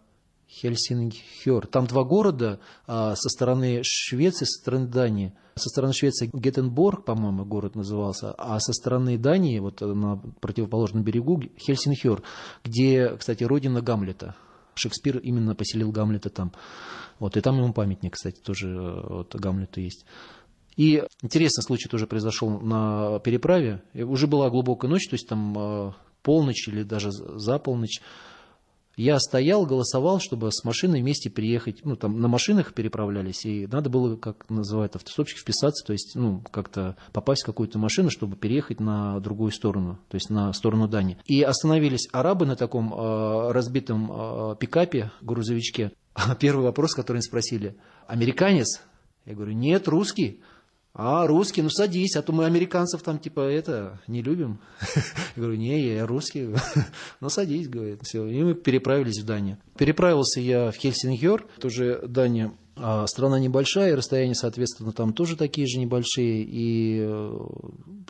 Хельсингхер. 0.49 1.67
Там 1.67 1.88
два 1.88 2.03
города 2.03 2.59
э, 2.88 3.13
со 3.15 3.29
стороны 3.29 3.81
Швеции, 3.83 4.45
со 4.45 4.61
стороны 4.61 4.88
Дании. 4.88 5.33
Со 5.55 5.69
стороны 5.69 5.93
Швеции 5.93 6.29
Геттенборг, 6.33 7.05
по-моему, 7.05 7.45
город 7.45 7.75
назывался, 7.75 8.33
а 8.38 8.59
со 8.59 8.73
стороны 8.73 9.17
Дании, 9.17 9.59
вот 9.59 9.79
на 9.79 10.17
противоположном 10.41 11.03
берегу, 11.03 11.41
Хельсингхер, 11.57 12.23
где, 12.63 13.15
кстати, 13.15 13.43
родина 13.45 13.81
Гамлета. 13.81 14.35
Шекспир 14.75 15.17
именно 15.19 15.55
поселил 15.55 15.91
Гамлета 15.91 16.29
там. 16.29 16.51
Вот, 17.19 17.38
и 17.38 17.41
там 17.41 17.57
ему 17.57 17.71
памятник, 17.71 18.15
кстати, 18.15 18.41
тоже 18.41 18.67
э, 18.69 19.07
вот, 19.07 19.33
Гамлету 19.33 19.79
есть. 19.79 20.05
И 20.75 21.03
интересный 21.21 21.63
случай 21.63 21.88
тоже 21.88 22.07
произошел 22.07 22.49
на 22.59 23.19
переправе. 23.19 23.81
Уже 23.93 24.27
была 24.27 24.49
глубокая 24.49 24.89
ночь, 24.89 25.07
то 25.07 25.13
есть 25.13 25.27
там 25.27 25.55
э, 25.57 25.91
полночь 26.21 26.67
или 26.67 26.83
даже 26.83 27.11
за 27.11 27.59
полночь. 27.59 28.01
Я 28.97 29.19
стоял, 29.19 29.65
голосовал, 29.65 30.19
чтобы 30.19 30.51
с 30.51 30.63
машиной 30.63 31.01
вместе 31.01 31.29
приехать. 31.29 31.83
Ну, 31.83 31.95
там 31.97 32.21
на 32.21 32.29
машинах 32.29 32.73
переправлялись, 32.73 33.45
и 33.45 33.67
надо 33.67 33.89
было, 33.89 34.15
как 34.15 34.49
называют 34.49 34.95
автостопщик, 34.95 35.38
вписаться, 35.38 35.85
то 35.85 35.91
есть, 35.91 36.15
ну, 36.15 36.41
как-то 36.51 36.95
попасть 37.11 37.43
в 37.43 37.45
какую-то 37.45 37.77
машину, 37.77 38.09
чтобы 38.09 38.38
переехать 38.38 38.79
на 38.79 39.19
другую 39.19 39.51
сторону, 39.51 39.99
то 40.07 40.15
есть 40.15 40.29
на 40.29 40.51
сторону 40.53 40.88
Дани. 40.88 41.17
И 41.25 41.41
остановились 41.41 42.07
арабы 42.13 42.45
на 42.45 42.55
таком 42.55 42.93
э, 42.93 43.51
разбитом 43.51 44.11
э, 44.11 44.55
пикапе, 44.59 45.11
грузовичке. 45.21 45.91
Первый 46.39 46.63
вопрос, 46.63 46.93
который 46.93 47.17
они 47.17 47.23
спросили, 47.23 47.75
американец? 48.07 48.81
Я 49.25 49.33
говорю, 49.33 49.53
нет, 49.53 49.89
русский. 49.89 50.41
А, 50.97 51.27
русский, 51.27 51.62
ну 51.62 51.69
садись, 51.69 52.15
а 52.15 52.21
то 52.21 52.31
мы 52.31 52.45
американцев 52.45 53.01
там 53.03 53.19
типа 53.19 53.41
это 53.41 53.99
не 54.08 54.21
любим. 54.21 54.60
Я 55.36 55.41
говорю, 55.41 55.58
не, 55.58 55.93
я 55.93 56.08
русский. 56.08 56.55
ну 57.19 57.29
садись, 57.29 57.67
говорит, 57.67 57.99
все. 58.03 58.25
И 58.25 58.41
мы 58.41 58.53
переправились 58.55 59.21
в 59.21 59.25
Данию. 59.25 59.58
Переправился 59.77 60.39
я 60.39 60.71
в 60.71 60.75
Хельсингер, 60.75 61.45
тоже 61.60 62.01
Дания 62.08 62.53
а 62.77 63.08
страна 63.08 63.39
небольшая, 63.39 63.91
и 63.91 63.95
расстояния, 63.95 64.36
соответственно, 64.36 64.91
там 64.91 65.13
тоже 65.13 65.38
такие 65.38 65.65
же 65.65 65.79
небольшие. 65.79 66.43
И 66.43 66.99
э, 67.01 67.38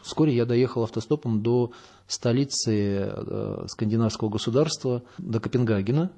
вскоре 0.02 0.36
я 0.36 0.46
доехал 0.46 0.84
автостопом 0.84 1.44
до 1.44 1.72
столицы 2.08 3.12
э, 3.16 3.66
скандинавского 3.68 4.30
государства, 4.30 5.04
до 5.20 5.40
Копенгагена, 5.40 6.12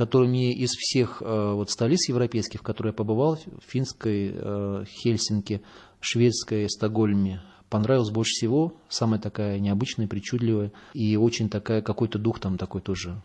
который 0.00 0.28
мне 0.28 0.54
из 0.54 0.70
всех 0.70 1.20
э, 1.20 1.52
вот, 1.52 1.68
столиц 1.68 2.08
европейских, 2.08 2.60
в 2.60 2.62
которые 2.62 2.92
я 2.92 2.94
побывал, 2.94 3.38
финской, 3.66 4.34
Хельсинки, 4.86 5.60
шведской 6.00 6.70
Стокгольме 6.70 7.42
понравилась 7.68 8.08
больше 8.08 8.30
всего. 8.30 8.72
Самая 8.88 9.20
такая 9.20 9.58
необычная, 9.58 10.08
причудливая. 10.08 10.72
И 10.94 11.18
очень 11.18 11.50
такая, 11.50 11.82
какой-то 11.82 12.18
дух 12.18 12.40
там 12.40 12.56
такой 12.56 12.80
тоже 12.80 13.20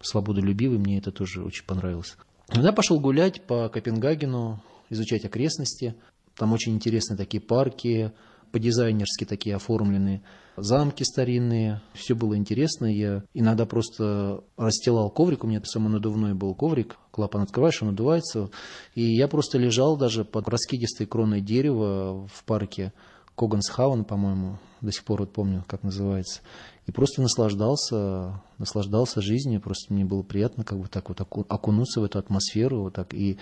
свободолюбивый. 0.00 0.78
Мне 0.78 0.98
это 0.98 1.12
тоже 1.12 1.44
очень 1.44 1.64
понравилось. 1.64 2.16
Я 2.52 2.72
пошел 2.72 2.98
гулять 2.98 3.46
по 3.46 3.68
Копенгагену, 3.68 4.60
изучать 4.90 5.24
окрестности. 5.24 5.94
Там 6.34 6.52
очень 6.52 6.74
интересные 6.74 7.16
такие 7.16 7.40
парки, 7.40 8.12
по-дизайнерски 8.52 9.24
такие 9.24 9.56
оформленные, 9.56 10.22
замки 10.56 11.02
старинные. 11.04 11.82
Все 11.94 12.14
было 12.14 12.36
интересно. 12.36 12.86
Я 12.86 13.22
иногда 13.34 13.66
просто 13.66 14.42
расстилал 14.56 15.10
коврик, 15.10 15.44
у 15.44 15.46
меня 15.46 15.62
самонадувной 15.64 16.34
был 16.34 16.54
коврик, 16.54 16.96
клапан 17.10 17.42
открываешь, 17.42 17.82
он 17.82 17.88
надувается. 17.88 18.50
И 18.94 19.02
я 19.02 19.28
просто 19.28 19.58
лежал 19.58 19.96
даже 19.96 20.24
под 20.24 20.48
раскидистой 20.48 21.06
кроной 21.06 21.40
дерева 21.40 22.26
в 22.26 22.44
парке 22.44 22.92
Когансхаун, 23.36 24.04
по-моему, 24.04 24.58
до 24.80 24.90
сих 24.90 25.04
пор 25.04 25.20
вот 25.20 25.32
помню, 25.32 25.62
как 25.66 25.82
называется. 25.82 26.40
И 26.86 26.92
просто 26.92 27.20
наслаждался, 27.20 28.42
наслаждался 28.58 29.20
жизнью, 29.20 29.60
просто 29.60 29.92
мне 29.92 30.04
было 30.04 30.22
приятно 30.22 30.64
как 30.64 30.78
бы 30.78 30.88
так 30.88 31.08
вот 31.08 31.20
окунуться 31.20 32.00
в 32.00 32.04
эту 32.04 32.18
атмосферу, 32.18 32.82
вот 32.82 32.94
так. 32.94 33.12
И 33.12 33.38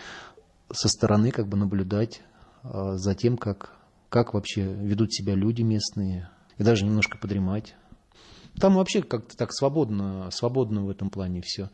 со 0.72 0.88
стороны 0.88 1.30
как 1.30 1.46
бы 1.46 1.56
наблюдать 1.56 2.22
а, 2.62 2.96
за 2.96 3.14
тем, 3.14 3.36
как, 3.36 3.76
как 4.14 4.32
вообще 4.32 4.62
ведут 4.62 5.12
себя 5.12 5.34
люди 5.34 5.62
местные, 5.62 6.30
и 6.56 6.62
даже 6.62 6.84
немножко 6.84 7.18
подремать. 7.18 7.74
Там 8.60 8.76
вообще 8.76 9.02
как-то 9.02 9.36
так 9.36 9.52
свободно, 9.52 10.30
свободно 10.30 10.84
в 10.84 10.88
этом 10.88 11.10
плане 11.10 11.42
все. 11.42 11.68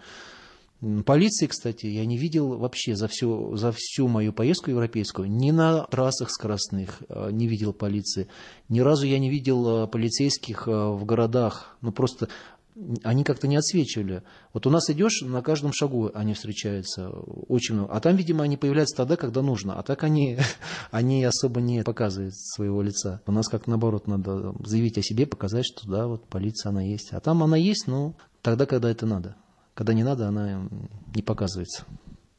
Полиции, 1.05 1.47
кстати, 1.47 1.85
я 1.85 2.07
не 2.07 2.17
видел 2.17 2.57
вообще 2.57 2.97
за 2.97 3.09
всю, 3.09 3.57
за 3.57 3.73
всю 3.77 4.09
мою 4.09 4.33
поездку 4.33 4.71
европейскую. 4.71 5.31
Ни 5.31 5.51
на 5.51 5.85
трассах 5.85 6.31
скоростных 6.31 7.03
а, 7.11 7.29
не 7.29 7.47
видел 7.47 7.75
полиции. 7.75 8.27
Ни 8.71 8.81
разу 8.81 9.05
я 9.05 9.19
не 9.19 9.29
видел 9.29 9.83
а, 9.83 9.87
полицейских 9.87 10.67
в 10.67 11.05
городах. 11.05 11.77
Ну, 11.83 11.93
просто 11.93 12.31
они 13.03 13.25
как-то 13.25 13.49
не 13.49 13.57
отсвечивали. 13.57 14.23
Вот 14.53 14.67
у 14.67 14.71
нас 14.71 14.89
идешь, 14.91 15.23
на 15.23 15.43
каждом 15.43 15.73
шагу 15.73 16.11
они 16.15 16.35
встречаются 16.35 17.09
очень 17.11 17.75
много. 17.75 17.93
А 17.93 18.01
там, 18.01 18.17
видимо, 18.17 18.45
они 18.45 18.57
появляются 18.57 18.97
тогда, 18.97 19.17
когда 19.17 19.43
нужно. 19.43 19.79
А 19.79 19.83
так 19.83 20.05
они, 20.05 20.39
они 20.91 21.25
особо 21.25 21.61
не 21.61 21.83
показывают 21.83 22.35
своего 22.37 22.83
лица. 22.83 23.21
У 23.27 23.33
нас 23.33 23.49
как 23.49 23.67
наоборот 23.67 24.07
надо 24.07 24.55
заявить 24.65 24.99
о 24.99 25.03
себе, 25.03 25.27
показать, 25.27 25.67
что 25.67 25.89
да, 25.89 26.07
вот 26.07 26.27
полиция 26.29 26.71
она 26.71 26.83
есть. 26.83 27.13
А 27.13 27.21
там 27.21 27.43
она 27.43 27.57
есть, 27.57 27.87
но 27.87 28.15
тогда, 28.43 28.67
когда 28.67 28.91
это 28.91 29.07
надо. 29.07 29.37
Когда 29.75 29.95
не 29.95 30.05
надо, 30.05 30.29
она 30.29 30.69
не 31.15 31.23
показывается. 31.23 31.85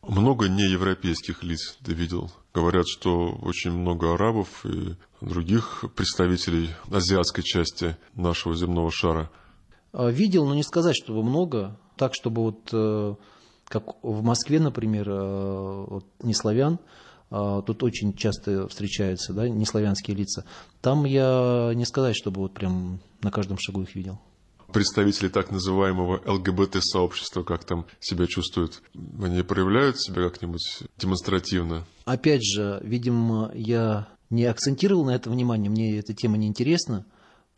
Много 0.07 0.49
неевропейских 0.49 1.43
лиц 1.43 1.77
ты 1.83 1.93
видел. 1.93 2.31
Говорят, 2.53 2.87
что 2.87 3.29
очень 3.41 3.71
много 3.71 4.13
арабов 4.13 4.65
и 4.65 4.95
других 5.21 5.85
представителей 5.95 6.71
азиатской 6.89 7.43
части 7.43 7.95
нашего 8.15 8.55
земного 8.55 8.91
шара– 8.91 9.29
видел, 9.93 10.45
но 10.45 10.55
не 10.55 10.63
сказать, 10.63 10.95
чтобы 10.95 11.23
много. 11.23 11.77
Так, 11.97 12.13
чтобы 12.13 12.41
вот, 12.41 12.69
э, 12.71 13.15
как 13.65 14.03
в 14.03 14.23
Москве, 14.23 14.59
например, 14.59 15.09
э, 15.09 15.85
вот, 15.87 16.05
не 16.23 16.33
славян, 16.33 16.79
тут 17.29 17.81
очень 17.81 18.13
часто 18.13 18.67
встречаются, 18.67 19.31
да, 19.31 19.47
неславянские 19.47 20.17
лица. 20.17 20.43
Там 20.81 21.05
я 21.05 21.71
не 21.73 21.85
сказать, 21.85 22.13
чтобы 22.13 22.41
вот 22.41 22.53
прям 22.53 22.99
на 23.21 23.31
каждом 23.31 23.57
шагу 23.57 23.83
их 23.83 23.95
видел. 23.95 24.19
Представители 24.73 25.27
так 25.27 25.51
называемого 25.51 26.21
ЛГБТ-сообщества, 26.25 27.43
как 27.43 27.65
там 27.65 27.85
себя 27.99 28.25
чувствуют, 28.27 28.81
они 29.21 29.43
проявляют 29.43 29.99
себя 29.99 30.29
как-нибудь 30.29 30.83
демонстративно? 30.97 31.85
Опять 32.05 32.43
же, 32.43 32.79
видимо, 32.83 33.51
я 33.53 34.07
не 34.29 34.45
акцентировал 34.45 35.05
на 35.05 35.11
это 35.15 35.29
внимание, 35.29 35.69
мне 35.69 35.97
эта 35.97 36.13
тема 36.13 36.37
не 36.37 36.47
интересна. 36.47 37.05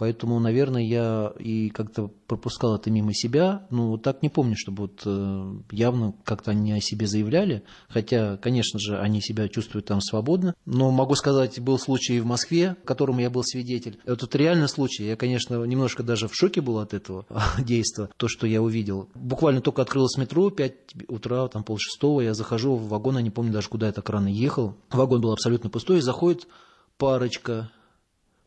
Поэтому, 0.03 0.37
наверное, 0.37 0.81
я 0.81 1.31
и 1.39 1.69
как-то 1.69 2.11
пропускал 2.27 2.75
это 2.75 2.91
мимо 2.91 3.13
себя. 3.13 3.65
Ну, 3.69 3.97
так 3.97 4.21
не 4.21 4.27
помню, 4.27 4.57
чтобы 4.57 4.81
вот 4.81 5.03
э, 5.05 5.53
явно 5.71 6.13
как-то 6.25 6.51
они 6.51 6.73
о 6.73 6.81
себе 6.81 7.07
заявляли. 7.07 7.63
Хотя, 7.87 8.35
конечно 8.35 8.79
же, 8.81 8.99
они 8.99 9.21
себя 9.21 9.47
чувствуют 9.47 9.85
там 9.85 10.01
свободно. 10.01 10.55
Но 10.65 10.91
могу 10.91 11.15
сказать, 11.15 11.57
был 11.61 11.79
случай 11.79 12.19
в 12.19 12.25
Москве, 12.25 12.75
которому 12.83 13.21
я 13.21 13.29
был 13.29 13.45
свидетель. 13.45 13.97
Это 14.03 14.37
реальный 14.37 14.67
случай. 14.67 15.05
Я, 15.05 15.15
конечно, 15.15 15.63
немножко 15.63 16.03
даже 16.03 16.27
в 16.27 16.35
шоке 16.35 16.59
был 16.59 16.79
от 16.79 16.93
этого 16.93 17.25
действия, 17.57 18.09
то, 18.17 18.27
что 18.27 18.45
я 18.45 18.61
увидел. 18.61 19.07
Буквально 19.15 19.61
только 19.61 19.83
открылось 19.83 20.17
метро, 20.17 20.49
5 20.49 20.73
утра, 21.07 21.47
там 21.47 21.63
полшестого, 21.63 22.19
я 22.19 22.33
захожу 22.33 22.75
в 22.75 22.89
вагон, 22.89 23.15
я 23.15 23.21
не 23.21 23.31
помню 23.31 23.53
даже, 23.53 23.69
куда 23.69 23.85
я 23.85 23.93
так 23.93 24.09
рано 24.09 24.27
ехал. 24.27 24.75
Вагон 24.91 25.21
был 25.21 25.31
абсолютно 25.31 25.69
пустой, 25.69 26.01
заходит 26.01 26.49
парочка 26.97 27.71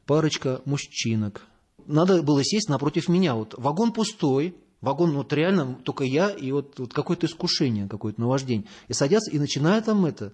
парочка 0.07 0.63
мужчинок. 0.65 1.43
Надо 1.87 2.23
было 2.23 2.43
сесть 2.43 2.69
напротив 2.69 3.09
меня. 3.09 3.35
Вот 3.35 3.55
вагон 3.59 3.93
пустой, 3.93 4.57
вагон 4.81 5.13
вот 5.13 5.33
реально 5.33 5.75
только 5.85 6.05
я 6.05 6.31
и 6.31 6.51
вот, 6.53 6.79
вот 6.79 6.93
какое-то 6.93 7.27
искушение, 7.27 7.89
какое-то 7.89 8.21
наваждение. 8.21 8.67
И 8.89 8.93
садятся 8.93 9.31
и 9.31 9.39
начинают 9.39 9.85
там 9.87 10.07
это. 10.07 10.33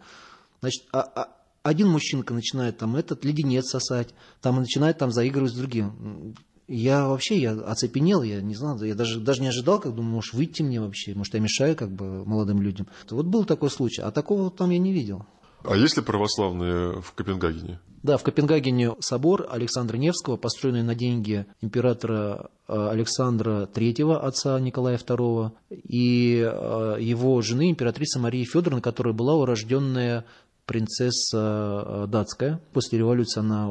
Значит, 0.60 0.84
а, 0.92 1.00
а, 1.00 1.28
один 1.62 1.88
мужчинка 1.88 2.34
начинает 2.34 2.78
там 2.78 2.96
этот 2.96 3.24
леденец 3.24 3.66
сосать, 3.70 4.14
там 4.40 4.56
начинает 4.56 4.98
там 4.98 5.10
заигрывать 5.10 5.52
с 5.52 5.56
другим. 5.56 6.34
Я 6.68 7.08
вообще, 7.08 7.38
я 7.38 7.52
оцепенел, 7.52 8.22
я 8.22 8.40
не 8.40 8.54
знал, 8.54 8.80
я 8.82 8.94
даже, 8.94 9.20
даже 9.20 9.42
не 9.42 9.48
ожидал, 9.48 9.80
как 9.80 9.94
думаю, 9.94 10.14
может, 10.14 10.32
выйти 10.32 10.62
мне 10.62 10.80
вообще, 10.80 11.14
может, 11.14 11.34
я 11.34 11.40
мешаю 11.40 11.76
как 11.76 11.90
бы 11.90 12.24
молодым 12.24 12.62
людям. 12.62 12.86
Вот 13.10 13.26
был 13.26 13.44
такой 13.44 13.70
случай, 13.70 14.00
а 14.00 14.10
такого 14.10 14.50
там 14.50 14.70
я 14.70 14.78
не 14.78 14.92
видел. 14.92 15.26
А 15.64 15.76
есть 15.76 15.96
ли 15.96 16.02
православные 16.02 17.00
в 17.00 17.12
Копенгагене? 17.12 17.80
Да, 18.02 18.16
в 18.16 18.24
Копенгагене 18.24 18.96
собор 18.98 19.46
Александра 19.48 19.96
Невского, 19.96 20.36
построенный 20.36 20.82
на 20.82 20.96
деньги 20.96 21.46
императора 21.60 22.50
э, 22.66 22.88
Александра 22.90 23.68
III, 23.72 24.16
отца 24.16 24.58
Николая 24.58 24.98
II, 24.98 25.52
и 25.70 26.44
э, 26.44 26.96
его 27.00 27.40
жены, 27.42 27.70
императрица 27.70 28.18
Мария 28.18 28.44
Федоровна, 28.44 28.82
которая 28.82 29.14
была 29.14 29.34
урожденная 29.34 30.24
принцесса 30.66 31.84
э, 31.84 32.06
датская. 32.08 32.60
После 32.72 32.98
революции 32.98 33.38
она 33.38 33.68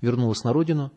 вернулась 0.00 0.44
на 0.44 0.52
родину, 0.52 0.92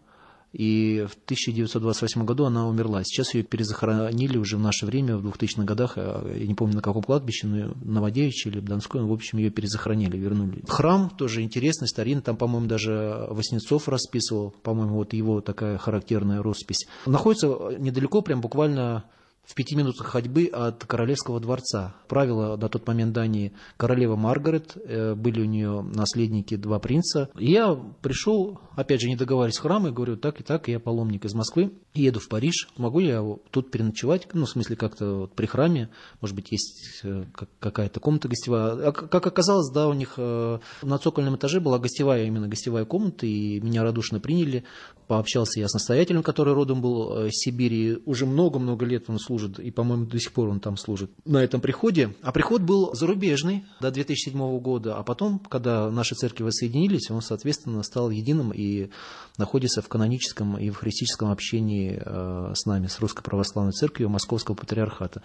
и 0.56 1.06
в 1.06 1.15
1928 1.26 2.24
году 2.24 2.46
она 2.46 2.65
умерла. 2.65 3.04
Сейчас 3.04 3.34
ее 3.34 3.44
перезахоронили 3.44 4.38
уже 4.38 4.56
в 4.56 4.62
наше 4.62 4.86
время, 4.86 5.18
в 5.18 5.28
2000-х 5.28 5.63
годах, 5.63 5.94
а, 5.98 6.34
я 6.34 6.48
не 6.48 6.54
помню 6.54 6.76
на 6.76 6.82
каком 6.82 7.04
кладбище, 7.04 7.48
но 7.48 7.74
Новодевичье 7.84 8.54
или 8.54 8.62
Донской, 8.62 9.02
в 9.02 9.12
общем, 9.12 9.38
ее 9.39 9.50
перезахоронили, 9.50 10.15
вернули. 10.18 10.63
Храм 10.65 11.10
тоже 11.10 11.41
интересный, 11.41 11.89
старинный, 11.89 12.22
там, 12.22 12.38
по-моему, 12.38 12.68
даже 12.68 13.28
Васнецов 13.32 13.89
расписывал, 13.89 14.52
по-моему, 14.63 14.96
вот 14.96 15.12
его 15.12 15.41
такая 15.41 15.78
характерная 15.78 16.41
роспись. 16.41 16.88
Находится 17.06 17.48
недалеко, 17.78 18.22
прям 18.22 18.39
буквально 18.39 19.04
в 19.46 19.54
пяти 19.54 19.76
минутах 19.76 20.08
ходьбы 20.08 20.46
от 20.48 20.84
Королевского 20.86 21.40
дворца. 21.40 21.96
Правила 22.08 22.58
на 22.58 22.70
тот 22.70 22.88
момент 22.88 23.14
Дании 23.14 23.54
королева 23.78 24.16
Маргарет, 24.16 24.76
э, 24.76 25.16
были 25.16 25.42
у 25.42 25.46
нее 25.46 25.82
наследники 25.82 26.56
два 26.56 26.80
принца. 26.80 27.30
И 27.38 27.52
я 27.52 27.76
пришел, 28.02 28.60
опять 28.76 29.02
же, 29.02 29.08
не 29.08 29.16
договариваясь 29.16 29.56
с 29.56 29.60
храмом, 29.60 29.94
говорю, 29.94 30.18
так 30.18 30.42
и 30.42 30.44
так, 30.44 30.68
я 30.68 30.80
паломник 30.80 31.26
из 31.26 31.34
Москвы, 31.34 31.72
еду 31.94 32.20
в 32.20 32.28
Париж, 32.28 32.70
могу 32.78 33.00
я 33.00 33.24
тут 33.52 33.72
переночевать, 33.72 34.28
ну, 34.34 34.46
в 34.46 34.50
смысле, 34.50 34.76
как-то 34.76 35.16
вот 35.16 35.36
при 35.36 35.46
храме, 35.46 35.90
может 36.22 36.36
быть, 36.36 36.52
есть 36.52 37.02
э, 37.04 37.26
какая-то 37.60 38.00
комната 38.00 38.28
гостевая. 38.28 38.88
А 38.88 38.92
как 38.92 39.26
оказалось, 39.28 39.72
да, 39.72 39.88
у 39.88 39.94
них 39.94 40.16
э, 40.18 40.60
на 40.82 40.98
цокольном 40.98 41.36
этаже 41.36 41.60
была 41.60 41.80
гостевая, 41.80 42.26
именно 42.26 42.48
гостевая 42.48 42.86
комната, 42.86 43.26
и 43.26 43.60
меня 43.60 43.84
радушно 43.84 44.20
приняли. 44.20 44.64
Пообщался 45.08 45.60
я 45.60 45.68
с 45.68 45.74
настоятелем, 45.74 46.24
который 46.24 46.54
родом 46.54 46.82
был 46.82 47.28
из 47.28 47.34
Сибири, 47.34 48.00
уже 48.06 48.26
много-много 48.26 48.86
лет 48.86 49.06
он 49.08 49.20
служил 49.20 49.35
служит, 49.36 49.60
и, 49.60 49.71
по-моему, 49.71 50.06
до 50.06 50.19
сих 50.19 50.32
пор 50.32 50.50
он 50.50 50.60
там 50.60 50.78
служит, 50.78 51.12
на 51.26 51.43
этом 51.43 51.62
приходе. 51.62 52.15
А 52.21 52.32
приход 52.32 52.62
был 52.62 52.93
зарубежный 52.93 53.65
до 53.82 53.91
2007 53.91 54.60
года, 54.60 54.98
а 54.98 55.04
потом, 55.04 55.39
когда 55.39 55.89
наши 55.91 56.15
церкви 56.15 56.43
воссоединились, 56.43 57.12
он, 57.12 57.21
соответственно, 57.21 57.84
стал 57.84 58.10
единым 58.10 58.52
и 58.52 58.89
находится 59.38 59.82
в 59.82 59.89
каноническом 59.89 60.58
и 60.58 60.69
в 60.69 60.78
христическом 60.78 61.32
общении 61.32 62.02
э, 62.04 62.54
с 62.56 62.65
нами, 62.65 62.88
с 62.88 63.00
Русской 63.00 63.24
Православной 63.24 63.74
Церковью 63.74 64.10
Московского 64.10 64.56
Патриархата. 64.56 65.21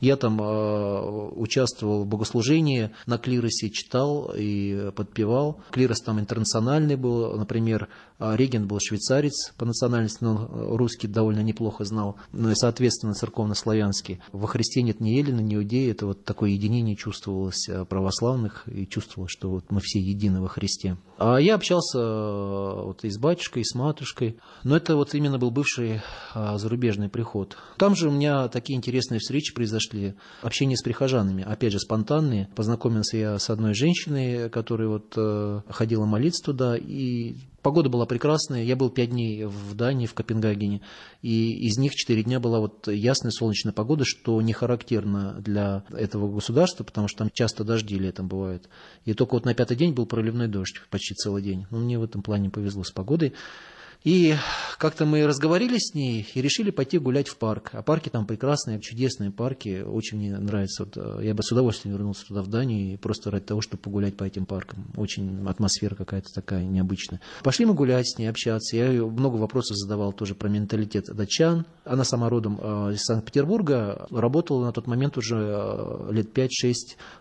Я 0.00 0.16
там 0.16 0.40
э, 0.40 1.30
участвовал 1.36 2.04
в 2.04 2.06
богослужении, 2.06 2.90
на 3.06 3.18
клиросе 3.18 3.70
читал 3.70 4.32
и 4.36 4.90
подпевал. 4.94 5.62
Клирос 5.70 6.00
там 6.00 6.20
интернациональный 6.20 6.96
был, 6.96 7.36
например, 7.38 7.88
регент 8.18 8.66
был 8.66 8.78
швейцарец 8.80 9.52
по 9.56 9.64
национальности, 9.64 10.18
но 10.22 10.48
русский 10.76 11.08
довольно 11.08 11.40
неплохо 11.40 11.84
знал, 11.84 12.16
ну 12.32 12.50
и, 12.50 12.54
соответственно, 12.54 13.14
церковно-славянский. 13.54 14.20
Во 14.32 14.46
Христе 14.46 14.82
нет 14.82 15.00
ни 15.00 15.10
Елена, 15.10 15.40
ни 15.40 15.54
Иудеи, 15.54 15.90
это 15.90 16.06
вот 16.06 16.24
такое 16.24 16.50
единение 16.50 16.96
чувствовалось 16.96 17.68
э, 17.68 17.84
православных, 17.84 18.68
и 18.68 18.86
чувствовалось, 18.86 19.32
что 19.32 19.50
вот 19.50 19.70
мы 19.70 19.80
все 19.80 20.00
едины 20.00 20.40
во 20.40 20.48
Христе. 20.48 20.96
А 21.18 21.38
я 21.38 21.54
общался 21.54 21.98
вот 21.98 23.04
и 23.04 23.10
с 23.10 23.18
батюшкой, 23.18 23.62
и 23.62 23.64
с 23.64 23.74
матушкой, 23.74 24.36
но 24.64 24.76
это 24.76 24.96
вот 24.96 25.14
именно 25.14 25.38
был 25.38 25.50
бывший 25.50 26.02
зарубежный 26.34 27.08
приход. 27.08 27.56
Там 27.78 27.94
же 27.94 28.08
у 28.08 28.12
меня 28.12 28.48
такие 28.48 28.76
интересные 28.76 29.20
встречи 29.20 29.54
произошли, 29.54 30.14
общение 30.42 30.76
с 30.76 30.82
прихожанами, 30.82 31.44
опять 31.44 31.72
же, 31.72 31.78
спонтанные. 31.78 32.48
Познакомился 32.54 33.16
я 33.16 33.38
с 33.38 33.50
одной 33.50 33.74
женщиной, 33.74 34.50
которая 34.50 34.88
вот 34.88 35.14
э, 35.16 35.60
ходила 35.68 36.04
молиться 36.04 36.44
туда, 36.44 36.76
и 36.76 37.36
Погода 37.64 37.88
была 37.88 38.04
прекрасная. 38.04 38.62
Я 38.62 38.76
был 38.76 38.90
пять 38.90 39.08
дней 39.08 39.46
в 39.46 39.74
Дании, 39.74 40.04
в 40.04 40.12
Копенгагене. 40.12 40.82
И 41.22 41.66
из 41.66 41.78
них 41.78 41.94
четыре 41.94 42.22
дня 42.22 42.38
была 42.38 42.60
вот 42.60 42.88
ясная 42.88 43.30
солнечная 43.30 43.72
погода, 43.72 44.04
что 44.04 44.42
не 44.42 44.52
характерно 44.52 45.40
для 45.40 45.82
этого 45.90 46.30
государства, 46.30 46.84
потому 46.84 47.08
что 47.08 47.20
там 47.20 47.30
часто 47.32 47.64
дожди 47.64 47.98
летом 47.98 48.28
бывают. 48.28 48.68
И 49.06 49.14
только 49.14 49.32
вот 49.32 49.46
на 49.46 49.54
пятый 49.54 49.78
день 49.78 49.94
был 49.94 50.04
проливной 50.04 50.46
дождь 50.46 50.74
почти 50.90 51.14
целый 51.14 51.42
день. 51.42 51.66
Ну, 51.70 51.78
мне 51.78 51.98
в 51.98 52.02
этом 52.02 52.22
плане 52.22 52.50
повезло 52.50 52.84
с 52.84 52.90
погодой. 52.90 53.32
И 54.04 54.34
как-то 54.76 55.06
мы 55.06 55.26
разговаривали 55.26 55.78
с 55.78 55.94
ней 55.94 56.28
и 56.34 56.42
решили 56.42 56.70
пойти 56.70 56.98
гулять 56.98 57.28
в 57.28 57.38
парк. 57.38 57.70
А 57.72 57.82
парки 57.82 58.10
там 58.10 58.26
прекрасные, 58.26 58.78
чудесные 58.78 59.30
парки. 59.30 59.82
Очень 59.82 60.18
мне 60.18 60.36
нравится. 60.36 60.84
Вот, 60.84 60.98
э, 60.98 61.24
я 61.24 61.34
бы 61.34 61.42
с 61.42 61.50
удовольствием 61.50 61.96
вернулся 61.96 62.26
туда, 62.26 62.42
в 62.42 62.48
Данию, 62.48 62.98
просто 62.98 63.30
ради 63.30 63.46
того, 63.46 63.62
чтобы 63.62 63.82
погулять 63.82 64.14
по 64.14 64.24
этим 64.24 64.44
паркам. 64.44 64.84
Очень 64.96 65.48
атмосфера 65.48 65.94
какая-то 65.94 66.28
такая 66.34 66.64
необычная. 66.64 67.22
Пошли 67.42 67.64
мы 67.64 67.72
гулять 67.72 68.06
с 68.06 68.18
ней, 68.18 68.26
общаться. 68.26 68.76
Я 68.76 68.90
много 69.06 69.36
вопросов 69.36 69.78
задавал 69.78 70.12
тоже 70.12 70.34
про 70.34 70.50
менталитет 70.50 71.06
датчан. 71.06 71.64
Она 71.86 72.04
сама 72.04 72.28
родом 72.28 72.60
э, 72.60 72.92
из 72.92 73.04
Санкт-Петербурга. 73.04 74.06
Работала 74.10 74.66
на 74.66 74.72
тот 74.72 74.86
момент 74.86 75.16
уже 75.16 75.36
э, 75.36 76.12
лет 76.12 76.36
5-6 76.36 76.48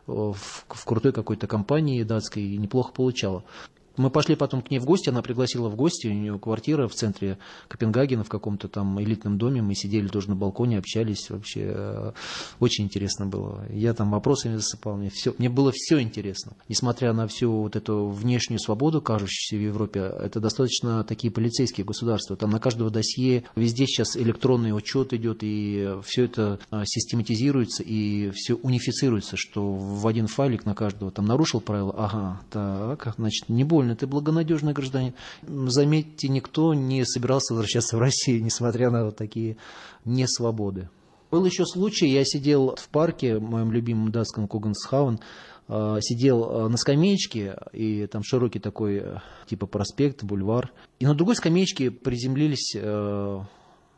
в, 0.08 0.36
в 0.68 0.86
крутой 0.86 1.14
какой-то 1.14 1.48
компании 1.48 2.04
датской 2.04 2.44
и 2.44 2.58
неплохо 2.58 2.92
получала. 2.92 3.46
Мы 3.96 4.10
пошли 4.10 4.36
потом 4.36 4.62
к 4.62 4.72
ней 4.72 4.80
в 4.80 4.86
гости, 4.86 5.10
она 5.10 5.22
пригласила 5.22 5.70
в 5.70 5.76
гости, 5.76 6.08
у 6.08 6.14
нее 6.14 6.40
квартира 6.40 6.88
в 6.88 6.96
центре 6.96 7.38
Копенгагена 7.68 8.24
в 8.24 8.30
каком-то 8.30 8.68
там 8.68 9.00
элитном 9.02 9.38
доме, 9.38 9.62
мы 9.62 9.76
сидели 9.76 10.08
тоже 10.08 10.30
на 10.30 10.36
балконе, 10.36 10.80
общались, 10.80 11.30
вообще 11.30 11.62
э, 11.66 12.12
очень 12.60 12.86
интересно 12.86 13.28
было. 13.28 13.66
Я 13.72 13.94
там 13.94 14.10
вопросами 14.12 14.56
засыпал, 14.56 14.98
мне, 14.98 15.12
все, 15.12 15.36
мне 15.38 15.50
было 15.50 15.72
все 15.74 16.02
интересно. 16.02 16.54
Несмотря 16.68 17.14
на 17.14 17.28
всю 17.28 17.52
вот 17.52 17.76
эту 17.76 18.08
внешнюю 18.08 18.60
свободу, 18.60 19.00
кажущуюся 19.02 19.56
в 19.58 19.68
Европе, 19.68 20.00
это 20.00 20.40
достаточно 20.40 21.04
такие 21.04 21.32
полицейские 21.32 21.86
государства, 21.86 22.36
там 22.36 22.50
на 22.50 22.60
каждого 22.60 22.90
досье, 22.90 23.44
везде 23.56 23.86
сейчас 23.86 24.18
электронный 24.18 24.76
учет 24.76 25.14
идет, 25.14 25.40
и 25.42 25.98
все 26.04 26.26
это 26.26 26.60
э, 26.72 26.82
систематизируется, 26.86 27.84
и 27.84 28.32
все 28.32 28.56
унифицируется, 28.56 29.38
что 29.38 29.72
в 29.72 30.08
один 30.08 30.26
файлик 30.26 30.66
на 30.66 30.74
каждого 30.74 31.12
там 31.12 31.26
нарушил 31.26 31.62
правила, 31.62 31.94
ага, 31.96 32.42
так, 32.50 33.14
значит, 33.18 33.50
не 33.50 33.64
больно 33.64 33.83
довольны, 33.84 33.96
ты 33.96 34.08
благонадежный 34.08 34.74
гражданин. 34.74 35.14
Заметьте, 35.44 36.28
никто 36.28 36.74
не 36.74 37.06
собирался 37.06 37.54
возвращаться 37.54 37.98
в 37.98 38.00
Россию, 38.00 38.44
несмотря 38.44 38.90
на 38.90 39.06
вот 39.06 39.18
такие 39.18 39.58
несвободы. 40.06 40.90
Был 41.32 41.46
еще 41.46 41.66
случай, 41.66 42.08
я 42.08 42.24
сидел 42.26 42.76
в 42.76 42.90
парке, 42.90 43.38
в 43.38 43.42
моем 43.42 43.72
любимом 43.72 44.12
датском 44.12 44.48
Кугансхаун, 44.48 45.20
а, 45.68 46.00
сидел 46.02 46.44
а, 46.44 46.70
на 46.70 46.78
скамеечке, 46.78 47.58
и 47.72 48.06
там 48.08 48.24
широкий 48.24 48.60
такой, 48.60 48.98
э, 48.98 49.18
типа 49.48 49.66
проспект, 49.66 50.24
бульвар. 50.24 50.72
И 51.00 51.06
на 51.06 51.16
другой 51.16 51.36
скамеечке 51.36 51.90
приземлились 51.90 52.76
э, 52.76 53.40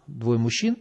двое 0.08 0.40
мужчин, 0.40 0.78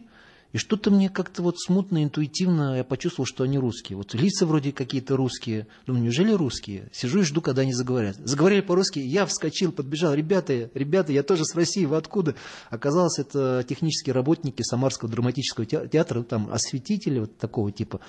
и 0.55 0.57
что-то 0.57 0.89
мне 0.89 1.09
как-то 1.09 1.41
вот 1.41 1.59
смутно, 1.59 2.01
интуитивно 2.01 2.77
я 2.77 2.85
почувствовал, 2.85 3.25
что 3.25 3.43
они 3.43 3.59
русские. 3.59 3.97
Вот 3.97 4.13
лица 4.13 4.45
вроде 4.45 4.71
какие-то 4.71 5.17
русские. 5.17 5.67
Думаю, 5.85 6.05
неужели 6.05 6.31
русские? 6.31 6.87
Сижу 6.93 7.19
и 7.19 7.23
жду, 7.23 7.41
когда 7.41 7.63
они 7.63 7.73
заговорят. 7.73 8.15
Заговорили 8.23 8.61
по-русски, 8.61 8.99
я 8.99 9.25
вскочил, 9.25 9.73
подбежал. 9.73 10.13
Ребята, 10.13 10.69
ребята, 10.73 11.11
я 11.11 11.23
тоже 11.23 11.43
с 11.43 11.53
России, 11.55 11.83
вы 11.83 11.97
откуда? 11.97 12.35
Оказалось, 12.69 13.19
это 13.19 13.65
технические 13.67 14.13
работники 14.13 14.61
Самарского 14.61 15.11
драматического 15.11 15.65
театра, 15.65 16.23
там 16.23 16.49
осветители 16.49 17.19
вот 17.19 17.37
такого 17.37 17.73
типа. 17.73 17.99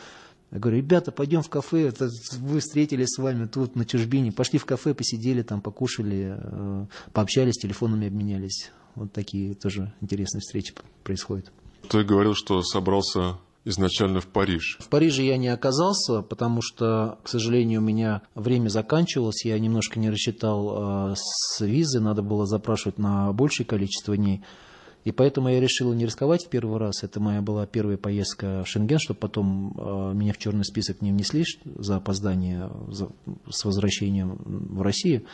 Я 0.52 0.60
говорю, 0.60 0.76
ребята, 0.76 1.10
пойдем 1.10 1.42
в 1.42 1.48
кафе, 1.48 1.88
это 1.88 2.08
вы 2.38 2.60
встретились 2.60 3.08
с 3.08 3.18
вами 3.18 3.46
тут 3.46 3.74
на 3.74 3.84
чужбине, 3.84 4.30
пошли 4.30 4.60
в 4.60 4.66
кафе, 4.66 4.94
посидели 4.94 5.42
там, 5.42 5.60
покушали, 5.60 6.36
э, 6.38 6.86
пообщались, 7.12 7.54
телефонами 7.54 8.06
обменялись. 8.06 8.70
Вот 8.94 9.12
такие 9.12 9.54
тоже 9.54 9.92
интересные 10.00 10.42
встречи 10.42 10.74
происходят. 11.02 11.50
Ты 11.88 12.04
говорил, 12.04 12.34
что 12.34 12.62
собрался 12.62 13.38
изначально 13.64 14.20
в 14.20 14.26
Париж. 14.26 14.78
В 14.80 14.88
Париже 14.88 15.22
я 15.24 15.36
не 15.36 15.48
оказался, 15.48 16.22
потому 16.22 16.62
что, 16.62 17.18
к 17.22 17.28
сожалению, 17.28 17.80
у 17.80 17.84
меня 17.84 18.22
время 18.34 18.68
заканчивалось, 18.68 19.44
я 19.44 19.58
немножко 19.58 19.98
не 19.98 20.08
рассчитал 20.08 21.10
э, 21.10 21.14
с 21.16 21.60
визы, 21.60 22.00
надо 22.00 22.22
было 22.22 22.46
запрашивать 22.46 22.98
на 22.98 23.32
большее 23.32 23.66
количество 23.66 24.16
дней. 24.16 24.42
И 25.04 25.12
поэтому 25.12 25.48
я 25.48 25.60
решил 25.60 25.92
не 25.92 26.04
рисковать 26.04 26.46
в 26.46 26.48
первый 26.48 26.78
раз. 26.78 27.04
Это 27.04 27.20
моя 27.20 27.40
была 27.40 27.64
первая 27.66 27.96
поездка 27.96 28.64
в 28.64 28.68
Шенген, 28.68 28.98
чтобы 28.98 29.20
потом 29.20 29.72
э, 29.76 30.12
меня 30.14 30.32
в 30.32 30.38
черный 30.38 30.64
список 30.64 31.02
не 31.02 31.12
внесли 31.12 31.44
за 31.64 31.96
опоздание 31.96 32.70
за, 32.88 33.08
с 33.48 33.64
возвращением 33.64 34.36
в 34.44 34.82
Россию. 34.82 35.24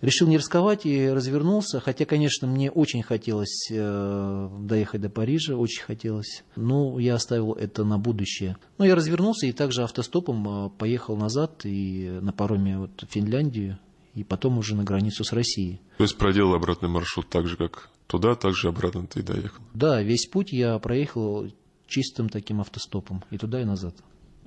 Решил 0.00 0.28
не 0.28 0.36
рисковать 0.36 0.84
и 0.84 1.08
развернулся, 1.08 1.80
хотя, 1.80 2.04
конечно, 2.04 2.46
мне 2.46 2.70
очень 2.70 3.02
хотелось 3.02 3.68
э, 3.70 4.48
доехать 4.60 5.00
до 5.00 5.08
Парижа, 5.08 5.56
очень 5.56 5.82
хотелось, 5.82 6.44
но 6.54 6.98
я 6.98 7.14
оставил 7.14 7.52
это 7.52 7.84
на 7.84 7.98
будущее. 7.98 8.56
Но 8.76 8.84
я 8.84 8.94
развернулся 8.94 9.46
и 9.46 9.52
также 9.52 9.82
автостопом 9.82 10.66
э, 10.66 10.70
поехал 10.70 11.16
назад 11.16 11.64
и 11.64 12.18
на 12.20 12.32
пароме 12.32 12.78
вот 12.78 13.02
в 13.02 13.12
Финляндию, 13.12 13.78
и 14.14 14.22
потом 14.22 14.58
уже 14.58 14.74
на 14.76 14.84
границу 14.84 15.24
с 15.24 15.32
Россией. 15.32 15.80
То 15.96 16.04
есть 16.04 16.18
проделал 16.18 16.54
обратный 16.54 16.88
маршрут 16.88 17.28
так 17.30 17.46
же, 17.46 17.56
как 17.56 17.88
туда, 18.06 18.34
так 18.34 18.54
же 18.54 18.68
обратно 18.68 19.06
ты 19.06 19.22
доехал? 19.22 19.62
Да, 19.72 20.02
весь 20.02 20.26
путь 20.26 20.52
я 20.52 20.78
проехал 20.78 21.50
чистым 21.86 22.28
таким 22.28 22.60
автостопом, 22.60 23.24
и 23.30 23.38
туда, 23.38 23.62
и 23.62 23.64
назад. 23.64 23.94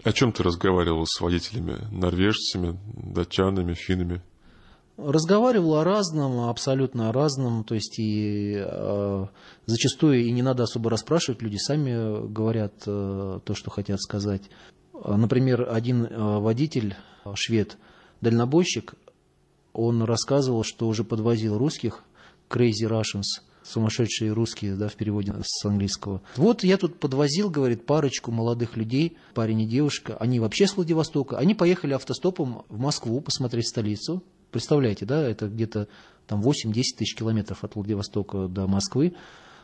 О 0.03 0.13
чем 0.13 0.31
ты 0.31 0.43
разговаривал 0.43 1.05
с 1.05 1.19
водителями, 1.19 1.75
норвежцами, 1.91 2.79
датчанами, 2.95 3.73
финнами? 3.73 4.21
Разговаривал 5.01 5.75
о 5.75 5.83
разном, 5.85 6.49
абсолютно 6.49 7.09
о 7.09 7.13
разном, 7.13 7.63
то 7.63 7.73
есть 7.73 7.97
и 7.99 8.55
э, 8.57 9.25
зачастую 9.65 10.25
и 10.25 10.31
не 10.31 10.41
надо 10.41 10.63
особо 10.63 10.89
расспрашивать, 10.89 11.41
люди 11.41 11.55
сами 11.55 12.27
говорят 12.27 12.73
э, 12.85 13.39
то, 13.43 13.53
что 13.53 13.69
хотят 13.69 14.01
сказать. 14.01 14.49
Например, 14.93 15.69
один 15.71 16.05
э, 16.05 16.39
водитель, 16.39 16.95
швед, 17.33 17.77
дальнобойщик, 18.19 18.95
он 19.71 20.03
рассказывал, 20.03 20.63
что 20.63 20.87
уже 20.87 21.05
подвозил 21.05 21.57
русских, 21.57 22.03
crazy 22.49 22.83
Russians, 22.85 23.41
сумасшедшие 23.63 24.33
русские, 24.33 24.75
да, 24.75 24.89
в 24.89 24.95
переводе 24.95 25.33
с 25.41 25.63
английского. 25.65 26.21
Вот 26.35 26.65
я 26.65 26.77
тут 26.77 26.99
подвозил, 26.99 27.49
говорит, 27.49 27.85
парочку 27.85 28.31
молодых 28.31 28.75
людей, 28.75 29.17
парень 29.33 29.61
и 29.61 29.65
девушка, 29.65 30.17
они 30.19 30.41
вообще 30.41 30.67
с 30.67 30.75
Владивостока, 30.75 31.37
они 31.37 31.55
поехали 31.55 31.93
автостопом 31.93 32.65
в 32.67 32.79
Москву 32.79 33.21
посмотреть 33.21 33.69
столицу, 33.69 34.23
Представляете, 34.51 35.05
да, 35.05 35.21
это 35.21 35.47
где-то 35.47 35.87
там 36.27 36.41
8-10 36.41 36.73
тысяч 36.97 37.15
километров 37.15 37.63
от 37.63 37.75
Владивостока 37.75 38.47
до 38.47 38.67
Москвы. 38.67 39.15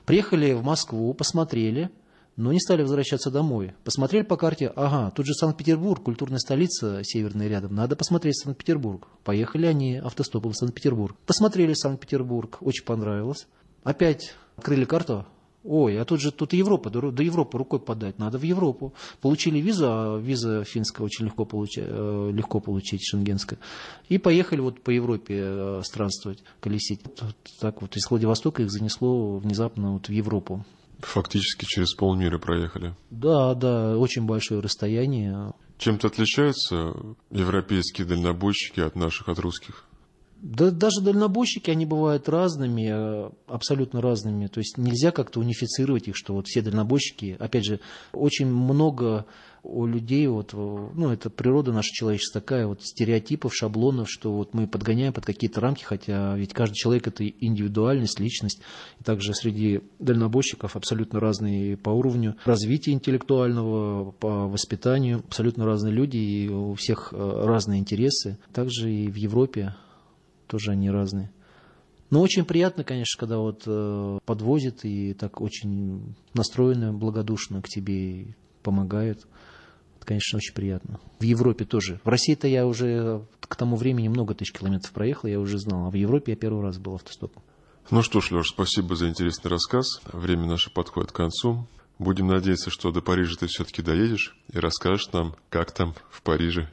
Приехали 0.06 0.54
в 0.54 0.64
Москву, 0.64 1.14
посмотрели, 1.14 1.90
но 2.36 2.52
не 2.52 2.60
стали 2.60 2.82
возвращаться 2.82 3.32
домой. 3.32 3.74
Посмотрели 3.84 4.24
по 4.24 4.38
карте, 4.38 4.72
ага, 4.76 5.12
тут 5.12 5.26
же 5.26 5.34
Санкт-Петербург, 5.34 6.04
культурная 6.04 6.40
столица 6.40 7.02
северная 7.04 7.48
рядом, 7.48 7.74
надо 7.74 7.96
посмотреть 7.96 8.38
Санкт-Петербург. 8.38 9.08
Поехали 9.24 9.66
они 9.66 9.98
автостопом 9.98 10.52
в 10.52 10.58
Санкт-Петербург. 10.58 11.16
Посмотрели 11.26 11.74
Санкт-Петербург, 11.74 12.58
очень 12.62 12.86
понравилось. 12.86 13.48
Опять 13.84 14.34
открыли 14.58 14.86
карту, 14.86 15.26
Ой, 15.68 16.00
а 16.00 16.06
тут 16.06 16.22
же 16.22 16.32
тут 16.32 16.54
Европа, 16.54 16.92
до 16.92 17.24
Европы 17.24 17.58
рукой 17.58 17.80
подать, 17.80 18.20
надо 18.20 18.38
в 18.38 18.44
Европу. 18.44 18.94
Получили 19.20 19.60
визу, 19.60 19.86
а 19.88 20.20
виза 20.20 20.64
финская 20.64 21.04
очень 21.04 21.26
легко, 21.26 21.44
получать, 21.44 21.86
э, 21.88 22.32
легко 22.32 22.60
получить, 22.60 23.04
шенгенская. 23.04 23.58
И 24.08 24.20
поехали 24.20 24.60
вот 24.62 24.82
по 24.82 24.92
Европе 24.92 25.42
э, 25.44 25.82
странствовать, 25.84 26.44
колесить. 26.60 27.02
Вот 27.20 27.36
так 27.60 27.82
вот 27.82 27.98
из 27.98 28.08
Владивостока 28.08 28.62
их 28.62 28.70
занесло 28.70 29.38
внезапно 29.38 29.94
вот 29.94 30.08
в 30.08 30.12
Европу. 30.12 30.64
Фактически 31.00 31.66
через 31.66 31.96
полмира 31.96 32.38
проехали. 32.38 32.94
Да, 33.10 33.56
да, 33.56 33.98
очень 33.98 34.26
большое 34.26 34.62
расстояние. 34.62 35.54
Чем-то 35.80 36.08
отличаются 36.08 36.94
европейские 37.32 38.06
дальнобойщики 38.06 38.82
от 38.82 38.96
наших, 38.96 39.30
от 39.30 39.40
русских? 39.40 39.86
Да, 40.46 40.70
даже 40.70 41.02
дальнобойщики, 41.02 41.72
они 41.72 41.88
бывают 41.88 42.30
разными, 42.30 42.88
э, 43.28 43.32
абсолютно 43.48 44.00
разными. 44.00 44.46
То 44.46 44.60
есть 44.60 44.78
нельзя 44.78 45.10
как-то 45.10 45.40
унифицировать 45.40 46.08
их, 46.08 46.16
что 46.16 46.36
вот 46.36 46.46
все 46.46 46.62
дальнобойщики, 46.62 47.36
опять 47.40 47.66
же, 47.66 47.80
очень 48.14 48.46
много 48.46 49.26
у 49.64 49.88
людей, 49.88 50.28
вот, 50.28 50.54
ну, 50.54 51.10
это 51.10 51.32
природа 51.32 51.74
наша 51.74 51.90
человеческая 51.92 52.40
такая, 52.42 52.68
вот 52.68 52.84
стереотипов, 52.84 53.56
шаблонов, 53.56 54.08
что 54.08 54.34
вот 54.34 54.54
мы 54.54 54.68
подгоняем 54.68 55.14
под 55.14 55.26
какие-то 55.26 55.62
рамки, 55.62 55.84
хотя 55.84 56.38
ведь 56.38 56.54
каждый 56.54 56.76
человек 56.76 57.08
это 57.08 57.28
индивидуальность, 57.28 58.20
личность. 58.20 58.62
И 59.00 59.04
также 59.04 59.34
среди 59.34 59.82
дальнобойщиков 59.98 60.76
абсолютно 60.76 61.20
разные 61.20 61.76
по 61.76 61.90
уровню 61.90 62.36
развития 62.46 62.92
интеллектуального, 62.92 64.12
по 64.12 64.48
воспитанию, 64.48 65.24
абсолютно 65.28 65.66
разные 65.66 65.92
люди, 65.92 66.18
и 66.18 66.50
у 66.50 66.76
всех 66.76 67.14
э, 67.14 67.44
разные 67.46 67.80
интересы. 67.80 68.38
Также 68.54 68.94
и 68.94 69.10
в 69.10 69.16
Европе 69.16 69.74
тоже 70.48 70.72
они 70.72 70.90
разные. 70.90 71.32
Но 72.10 72.22
очень 72.22 72.46
приятно, 72.46 72.84
конечно, 72.84 73.20
когда 73.20 73.40
вот 73.40 73.64
э, 73.66 74.20
подвозят 74.26 74.86
и 74.86 75.14
так 75.14 75.42
очень 75.42 76.16
настроены 76.34 76.94
благодушно 76.94 77.62
к 77.62 77.68
тебе 77.68 78.22
и 78.22 78.36
помогают. 78.62 79.26
Это, 79.98 80.06
конечно, 80.06 80.38
очень 80.38 80.54
приятно. 80.54 81.00
В 81.20 81.24
Европе 81.24 81.66
тоже. 81.66 82.00
В 82.04 82.10
России-то 82.10 82.48
я 82.48 82.68
уже 82.68 83.26
к 83.40 83.56
тому 83.56 83.76
времени 83.76 84.08
много 84.08 84.36
тысяч 84.36 84.54
километров 84.54 84.92
проехал, 84.92 85.30
я 85.30 85.40
уже 85.40 85.58
знал. 85.58 85.88
А 85.88 85.90
в 85.90 85.96
Европе 85.96 86.34
я 86.34 86.36
первый 86.36 86.62
раз 86.62 86.78
был 86.78 86.96
автостопом. 86.96 87.42
Ну 87.92 88.02
что 88.02 88.20
ж, 88.20 88.32
Леш, 88.32 88.50
спасибо 88.50 88.96
за 88.96 89.10
интересный 89.10 89.50
рассказ. 89.50 90.02
Время 90.12 90.46
наше 90.48 90.72
подходит 90.72 91.12
к 91.12 91.16
концу. 91.16 91.68
Будем 92.00 92.28
надеяться, 92.28 92.70
что 92.70 92.92
до 92.92 93.02
Парижа 93.02 93.36
ты 93.40 93.48
все-таки 93.48 93.82
доедешь 93.82 94.36
и 94.52 94.60
расскажешь 94.60 95.12
нам, 95.14 95.36
как 95.50 95.72
там 95.72 95.94
в 96.10 96.22
Париже. 96.22 96.70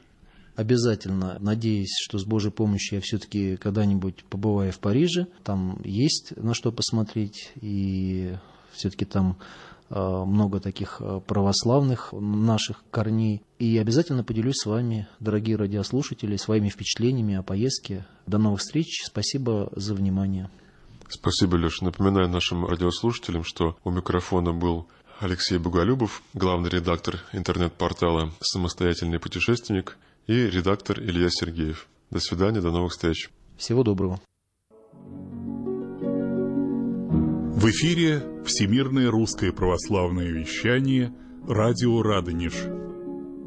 Обязательно, 0.55 1.37
надеюсь, 1.39 1.95
что 1.99 2.17
с 2.17 2.25
Божьей 2.25 2.51
помощью 2.51 2.97
я 2.97 3.01
все-таки 3.01 3.57
когда-нибудь 3.57 4.23
побываю 4.25 4.71
в 4.71 4.79
Париже. 4.79 5.27
Там 5.43 5.81
есть 5.83 6.33
на 6.37 6.53
что 6.53 6.71
посмотреть, 6.71 7.51
и 7.59 8.35
все-таки 8.73 9.05
там 9.05 9.37
Э, 9.95 10.23
много 10.25 10.59
таких 10.59 10.97
э, 11.01 11.19
православных 11.27 12.13
наших 12.13 12.83
корней. 12.89 13.43
И 13.59 13.77
обязательно 13.77 14.23
поделюсь 14.23 14.55
с 14.55 14.65
вами, 14.65 15.07
дорогие 15.19 15.55
радиослушатели, 15.55 16.35
своими 16.35 16.69
впечатлениями 16.69 17.35
о 17.35 17.43
поездке. 17.43 18.07
До 18.25 18.39
новых 18.39 18.61
встреч. 18.61 19.03
Спасибо 19.05 19.69
за 19.75 19.93
внимание. 19.93 20.49
Спасибо, 21.09 21.57
Леша. 21.57 21.85
Напоминаю 21.85 22.27
нашим 22.27 22.65
радиослушателям, 22.65 23.43
что 23.43 23.77
у 23.83 23.91
микрофона 23.91 24.51
был 24.51 24.87
Алексей 25.19 25.59
Буголюбов, 25.59 26.23
главный 26.33 26.71
редактор 26.71 27.19
интернет-портала 27.31 28.31
«Самостоятельный 28.41 29.19
путешественник» 29.19 29.97
и 30.27 30.33
редактор 30.33 30.99
Илья 30.99 31.29
Сергеев. 31.29 31.87
До 32.11 32.19
свидания, 32.19 32.61
до 32.61 32.71
новых 32.71 32.91
встреч. 32.91 33.29
Всего 33.57 33.83
доброго. 33.83 34.19
В 37.55 37.65
эфире 37.69 38.23
Всемирное 38.45 39.09
русское 39.09 39.51
православное 39.51 40.27
вещание 40.27 41.13
«Радио 41.47 42.01
Радонеж». 42.01 42.53